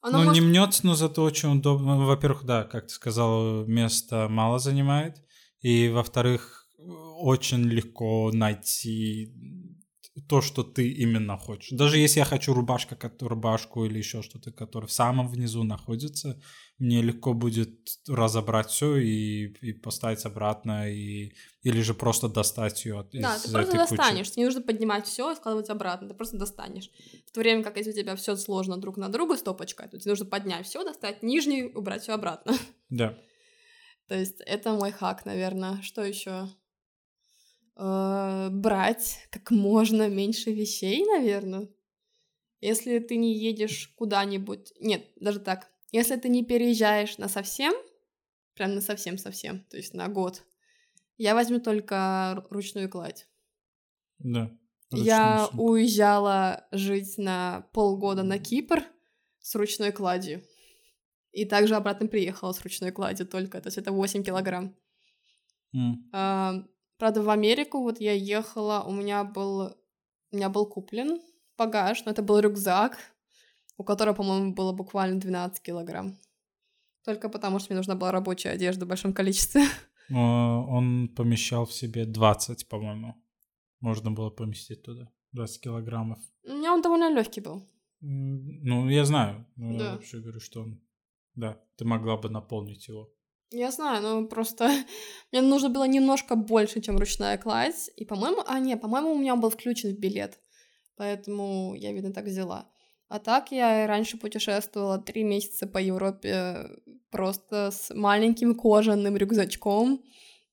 [0.00, 0.40] она ну, может...
[0.40, 1.96] не мнется, но зато очень удобно.
[1.96, 5.16] Ну, Во-первых, да, как ты сказал, места мало занимает.
[5.60, 9.34] И, во-вторых, очень легко найти
[10.20, 11.70] то, что ты именно хочешь.
[11.70, 16.40] Даже если я хочу рубашка, рубашку или еще что-то, которое в самом внизу находится,
[16.78, 17.70] мне легко будет
[18.08, 23.42] разобрать все и, и поставить обратно, и, или же просто достать ее от, Да, из
[23.42, 23.96] ты просто этой кучи.
[23.96, 24.30] достанешь.
[24.30, 26.08] Тебе не нужно поднимать все и складывать обратно.
[26.08, 26.90] Ты просто достанешь.
[27.26, 30.12] В то время как если у тебя все сложно друг на друга стопочкой, то тебе
[30.12, 32.54] нужно поднять все, достать нижний, убрать все обратно.
[32.90, 33.18] Да.
[34.08, 35.82] То есть это мой хак, наверное.
[35.82, 36.48] Что еще?
[37.78, 41.68] Брать как можно меньше вещей, наверное.
[42.60, 44.72] Если ты не едешь куда-нибудь...
[44.80, 45.70] Нет, даже так.
[45.92, 47.72] Если ты не переезжаешь на совсем,
[48.54, 50.44] прям на совсем-совсем, то есть на год,
[51.16, 53.28] я возьму только ру- ручную кладь.
[54.18, 54.50] Да.
[54.90, 55.64] Я сумку.
[55.64, 58.82] уезжала жить на полгода на Кипр
[59.38, 60.42] с ручной кладью.
[61.30, 63.60] И также обратно приехала с ручной кладью только.
[63.60, 64.74] То есть это 8 килограмм.
[66.12, 66.64] А,
[66.98, 69.74] правда, в Америку вот я ехала, у меня был,
[70.32, 71.20] у меня был куплен
[71.56, 72.98] багаж, но это был рюкзак,
[73.76, 76.16] у которого, по-моему, было буквально 12 килограмм.
[77.04, 79.62] Только потому, что мне нужна была рабочая одежда в большом количестве.
[80.10, 83.14] Он помещал в себе 20, по-моему.
[83.80, 85.10] Можно было поместить туда.
[85.32, 86.18] 20 килограммов.
[86.44, 87.62] У меня он довольно легкий был.
[88.00, 89.46] Ну, я знаю.
[89.56, 89.92] Но Я Да.
[89.92, 90.80] вообще говорю, что он...
[91.34, 93.10] Да, ты могла бы наполнить его.
[93.50, 94.70] Я знаю, но просто
[95.32, 97.90] мне нужно было немножко больше, чем ручная кладь.
[97.96, 100.38] И, по-моему, а, не, по-моему, у меня он был включен в билет.
[100.96, 102.68] Поэтому я, видно, так взяла.
[103.08, 106.68] А так я и раньше путешествовала три месяца по Европе
[107.10, 110.04] просто с маленьким кожаным рюкзачком.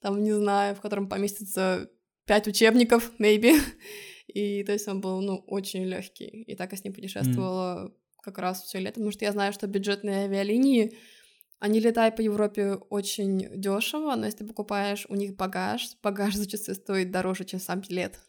[0.01, 1.89] Там, не знаю, в котором поместится
[2.25, 3.59] пять учебников, maybe.
[4.27, 6.43] И то есть он был, ну, очень легкий.
[6.43, 9.67] И так я с ним путешествовала как раз все лето, потому что я знаю, что
[9.67, 10.97] бюджетные авиалинии
[11.59, 16.75] они летают по Европе очень дешево, но если ты покупаешь у них багаж, багаж зачастую
[16.75, 18.19] стоит дороже, чем сам билет.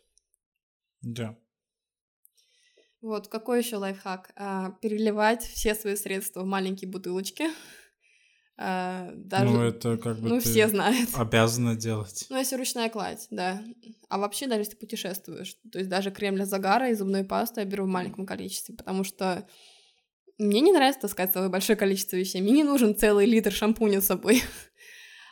[1.02, 1.36] Да.
[3.02, 4.32] Вот, какой еще лайфхак?
[4.36, 7.44] А, переливать все свои средства в маленькие бутылочки.
[8.58, 11.10] А, даже, Ну, это как бы ну, все знают.
[11.14, 12.26] обязана делать.
[12.30, 13.62] Ну, если ручная кладь, да.
[14.08, 17.60] А вообще, даже если ты путешествуешь, то есть даже крем для загара и зубную пасту
[17.60, 19.46] я беру в маленьком количестве, потому что
[20.38, 22.42] мне не нравится таскать с собой большое количество вещей.
[22.42, 24.42] Мне не нужен целый литр шампуня с собой.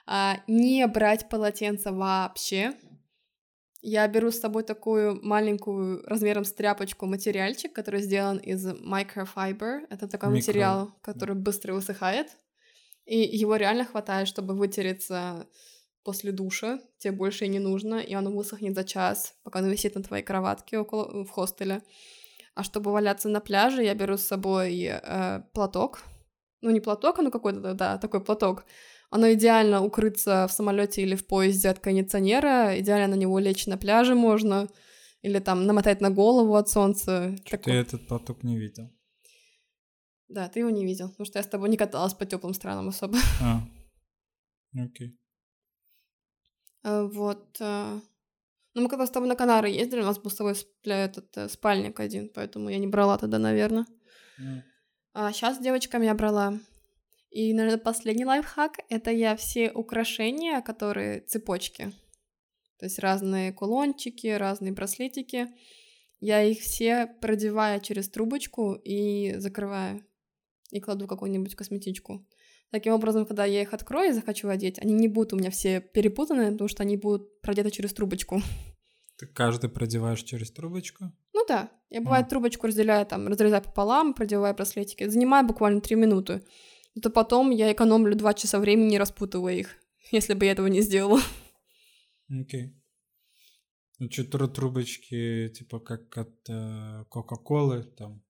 [0.07, 2.75] А, не брать полотенце вообще.
[3.81, 9.87] Я беру с собой такую маленькую размером с тряпочку материальчик, который сделан из microfiber.
[9.89, 10.37] Это такой Микро.
[10.37, 12.37] материал, который быстро высыхает.
[13.07, 15.49] И его реально хватает, чтобы вытереться
[16.03, 16.81] после душа.
[16.99, 20.23] Тебе больше и не нужно, и оно высохнет за час, пока оно висит на твоей
[20.23, 21.83] кроватке около в хостеле.
[22.55, 26.03] А чтобы валяться на пляже, я беру с собой э, платок.
[26.61, 28.65] Ну, не платок, ну какой-то, да, такой платок.
[29.11, 33.77] Оно идеально укрыться в самолете или в поезде от кондиционера, идеально на него лечь на
[33.77, 34.69] пляже можно,
[35.23, 37.37] или там намотать на голову от солнца.
[37.45, 38.91] Ты Такой- этот платок не видел.
[40.29, 42.89] Да, ты его не видел, потому что я с тобой не каталась по теплым странам
[42.89, 43.19] особо.
[43.43, 43.61] А.
[44.77, 45.19] Окей.
[46.83, 47.61] Э, Вот.
[48.75, 51.05] Э, Ну, мы когда с тобой на Канары ездили, у нас был с тобой спля-
[51.05, 53.87] этот э, спальник один, поэтому я не брала тогда, наверное.
[54.39, 54.63] Ну,
[55.13, 56.59] А сейчас с девочками я брала.
[57.31, 61.93] И, наверное, последний лайфхак— это я все украшения, которые цепочки,
[62.79, 65.49] то есть разные кулончики, разные браслетики,
[66.21, 70.05] я их все продеваю через трубочку и закрываю.
[70.71, 72.27] И кладу какую-нибудь косметичку.
[72.71, 75.81] Таким образом, когда я их открою и захочу одеть, они не будут у меня все
[75.81, 78.43] перепутаны, потому что они будут продеты через трубочку.
[79.17, 81.13] Ты каждый продеваешь через трубочку?
[81.33, 82.31] Ну да, я бывает А.
[82.31, 85.07] трубочку разделяю, там, разрезаю пополам, продеваю браслетики.
[85.09, 86.43] Занимает буквально 3 минуты.
[87.01, 89.77] То потом я экономлю 2 часа времени, распутывая их,
[90.11, 91.21] если бы я этого не сделала.
[92.29, 92.75] Окей.
[94.01, 98.25] Ну, что трубочки, типа как от э, Кока-Колы там.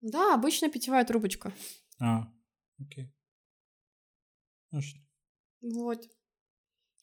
[0.00, 1.52] Да, обычная питьевая трубочка.
[1.98, 2.28] А,
[2.78, 3.04] окей.
[3.06, 3.10] Ну,
[4.80, 4.98] что?
[5.62, 6.08] Вот.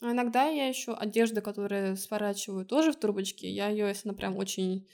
[0.02, 3.50] А иногда я еще одежду, которую сворачиваю, тоже в трубочке.
[3.50, 4.88] Я ее, если она прям очень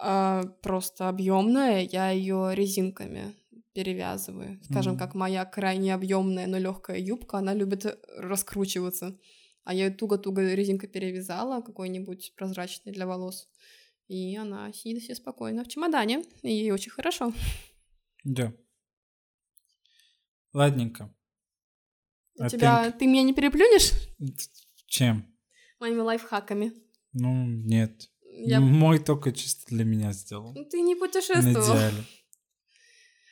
[0.00, 3.34] а, просто объемная, я ее резинками
[3.72, 4.60] перевязываю.
[4.64, 4.98] Скажем, Мгм.
[4.98, 9.18] как моя крайне объемная, но легкая юбка, она любит э, раскручиваться.
[9.64, 13.48] А я ее туго-туго резинкой перевязала, какой-нибудь прозрачный для волос.
[14.08, 17.32] И она сидит себе спокойно в чемодане, и ей очень хорошо.
[18.24, 18.52] Да.
[20.52, 21.14] Ладненько.
[22.38, 22.90] I тебя...
[22.92, 23.92] Ты меня не переплюнешь
[24.86, 25.26] Чем?
[25.82, 26.72] моими лайфхаками?
[27.12, 28.08] Ну, нет.
[28.22, 28.60] Я...
[28.60, 30.54] Мой только чисто для меня сделал.
[30.70, 31.76] Ты не путешествовал.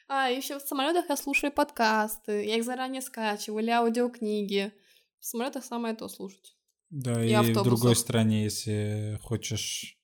[0.09, 4.73] А, еще в самолетах я слушаю подкасты, я их заранее скачиваю, или аудиокниги.
[5.21, 6.57] В самолетах самое то слушать.
[6.91, 9.97] Да, И и, в другой стране, если хочешь,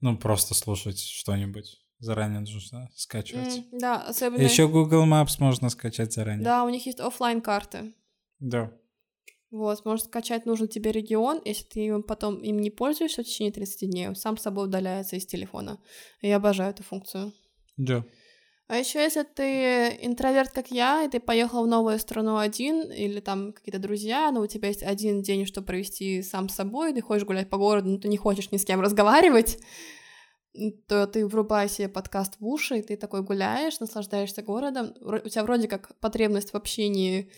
[0.00, 3.58] ну, просто слушать что-нибудь, заранее нужно скачивать.
[3.58, 4.40] М, да, особенно...
[4.40, 6.44] Еще Google Maps можно скачать заранее.
[6.44, 7.92] Да, у них есть оффлайн карты
[8.42, 8.72] Да.
[9.52, 13.52] Вот, можешь скачать нужный тебе регион, если ты им потом им не пользуешься в течение
[13.52, 15.78] 30 дней, он сам собой удаляется из телефона.
[16.22, 17.32] Я обожаю эту функцию.
[17.76, 18.04] Да.
[18.68, 23.20] А еще если ты интроверт, как я, и ты поехал в новую страну один, или
[23.20, 27.02] там какие-то друзья, но у тебя есть один день, чтобы провести сам с собой, ты
[27.02, 29.58] хочешь гулять по городу, но ты не хочешь ни с кем разговаривать,
[30.88, 34.94] то ты врубай себе подкаст в уши, и ты такой гуляешь, наслаждаешься городом.
[35.00, 37.30] У тебя вроде как потребность в общении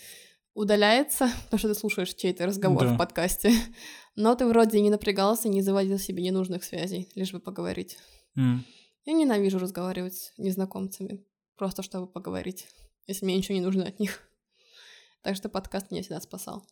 [0.55, 2.95] удаляется, потому что ты слушаешь чей-то разговор Да.
[2.95, 3.53] в подкасте,
[4.17, 7.99] но ты вроде не напрягался, не заводил себе ненужных связей, лишь бы поговорить.
[8.37, 8.65] М.
[9.05, 11.25] Я ненавижу разговаривать с незнакомцами,
[11.57, 12.67] просто чтобы поговорить,
[13.07, 14.21] если мне ничего не нужно от них.
[15.23, 16.67] Так что подкаст меня всегда спасал.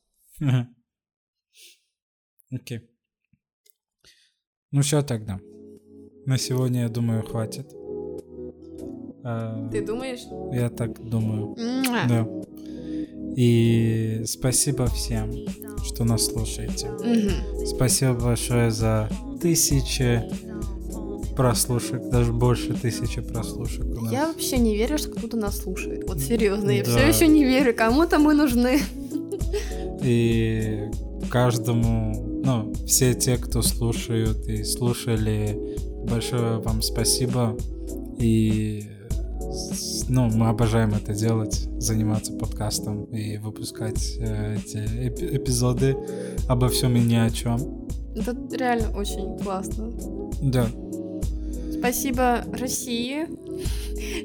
[2.51, 2.91] Окей.
[4.71, 5.41] Ну все тогда.
[6.27, 7.73] На сегодня, я думаю, хватит.
[9.25, 10.21] А, Ты думаешь?
[10.55, 11.55] Я так думаю.
[11.57, 12.27] Да.
[13.37, 15.33] И спасибо всем,
[15.85, 16.91] что нас слушаете.
[16.91, 17.67] Мгм.
[17.67, 19.09] Спасибо большое за
[19.41, 20.23] тысячи
[21.37, 24.13] прослушек, даже больше тысячи прослушек у нас.
[24.13, 26.05] Я вообще не верю, что кто-то нас слушает.
[26.07, 26.91] Вот серьезно, я Да.
[26.91, 27.75] все еще не верю.
[27.75, 28.81] Кому-то мы нужны.
[30.03, 30.81] И
[31.31, 35.59] каждому, ну, все те, кто слушают и слушали,
[36.07, 37.57] большое вам спасибо.
[38.19, 38.85] И,
[40.09, 45.97] ну, мы обожаем это делать, заниматься подкастом и выпускать э, эти эпи- эпизоды
[46.49, 47.87] обо всем и ни о чем.
[48.15, 49.91] Это реально очень классно.
[50.43, 50.67] Да,
[51.79, 53.27] Спасибо России,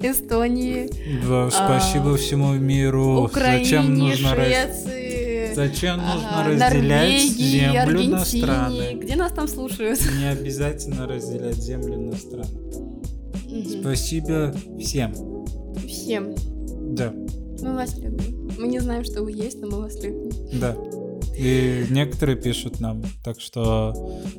[0.04, 0.90] Эстонии,
[1.28, 3.24] да, спасибо всему миру.
[3.24, 7.82] Украине, Зачем нужно, Швеции, Зачем нужно ага, разделять Норвегии, землю на
[8.22, 8.44] Аргентине.
[8.44, 9.00] страны?
[9.02, 10.00] Где нас там слушают?
[10.20, 12.67] Не обязательно разделять землю на страны.
[13.58, 13.82] Мгм.
[13.82, 15.14] Спасибо всем.
[15.88, 16.36] Всем.
[16.96, 17.12] Да,
[17.62, 18.50] Мы вас любим.
[18.58, 20.32] Мы не знаем, что вы есть, но мы вас любим.
[20.60, 20.76] да.
[21.38, 23.94] И некоторые пишут нам, так что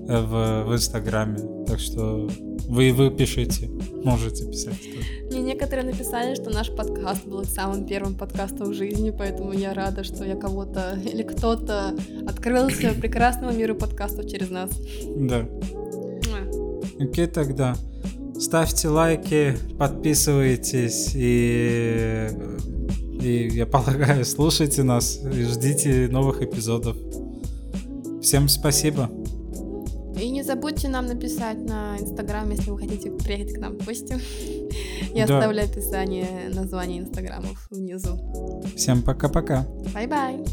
[0.08, 2.28] э, в, в Инстаграме, так что
[2.68, 3.68] вы вы пишите,
[4.02, 4.74] можете писать.
[4.82, 5.06] тоже.
[5.30, 10.02] Мне некоторые написали, что наш подкаст был самым первым подкастом в жизни, поэтому я рада,
[10.02, 11.94] что я кого-то или кто-то
[12.26, 14.70] открылся прекрасному миру подкастов через нас.
[15.16, 15.46] Да.
[16.98, 17.76] Окей, тогда.
[18.38, 22.28] Ставьте лайки, подписывайтесь и,
[23.20, 26.96] и я полагаю, слушайте нас и ждите новых эпизодов.
[28.22, 29.10] Всем спасибо.
[30.20, 34.16] И не забудьте нам написать на Инстаграм, если вы хотите приехать к нам в гости.
[35.14, 35.38] Я Да.
[35.38, 38.18] оставляю описание названия Инстаграмов внизу.
[38.76, 39.66] Всем пока-пока.
[39.94, 40.44] Bye-bye!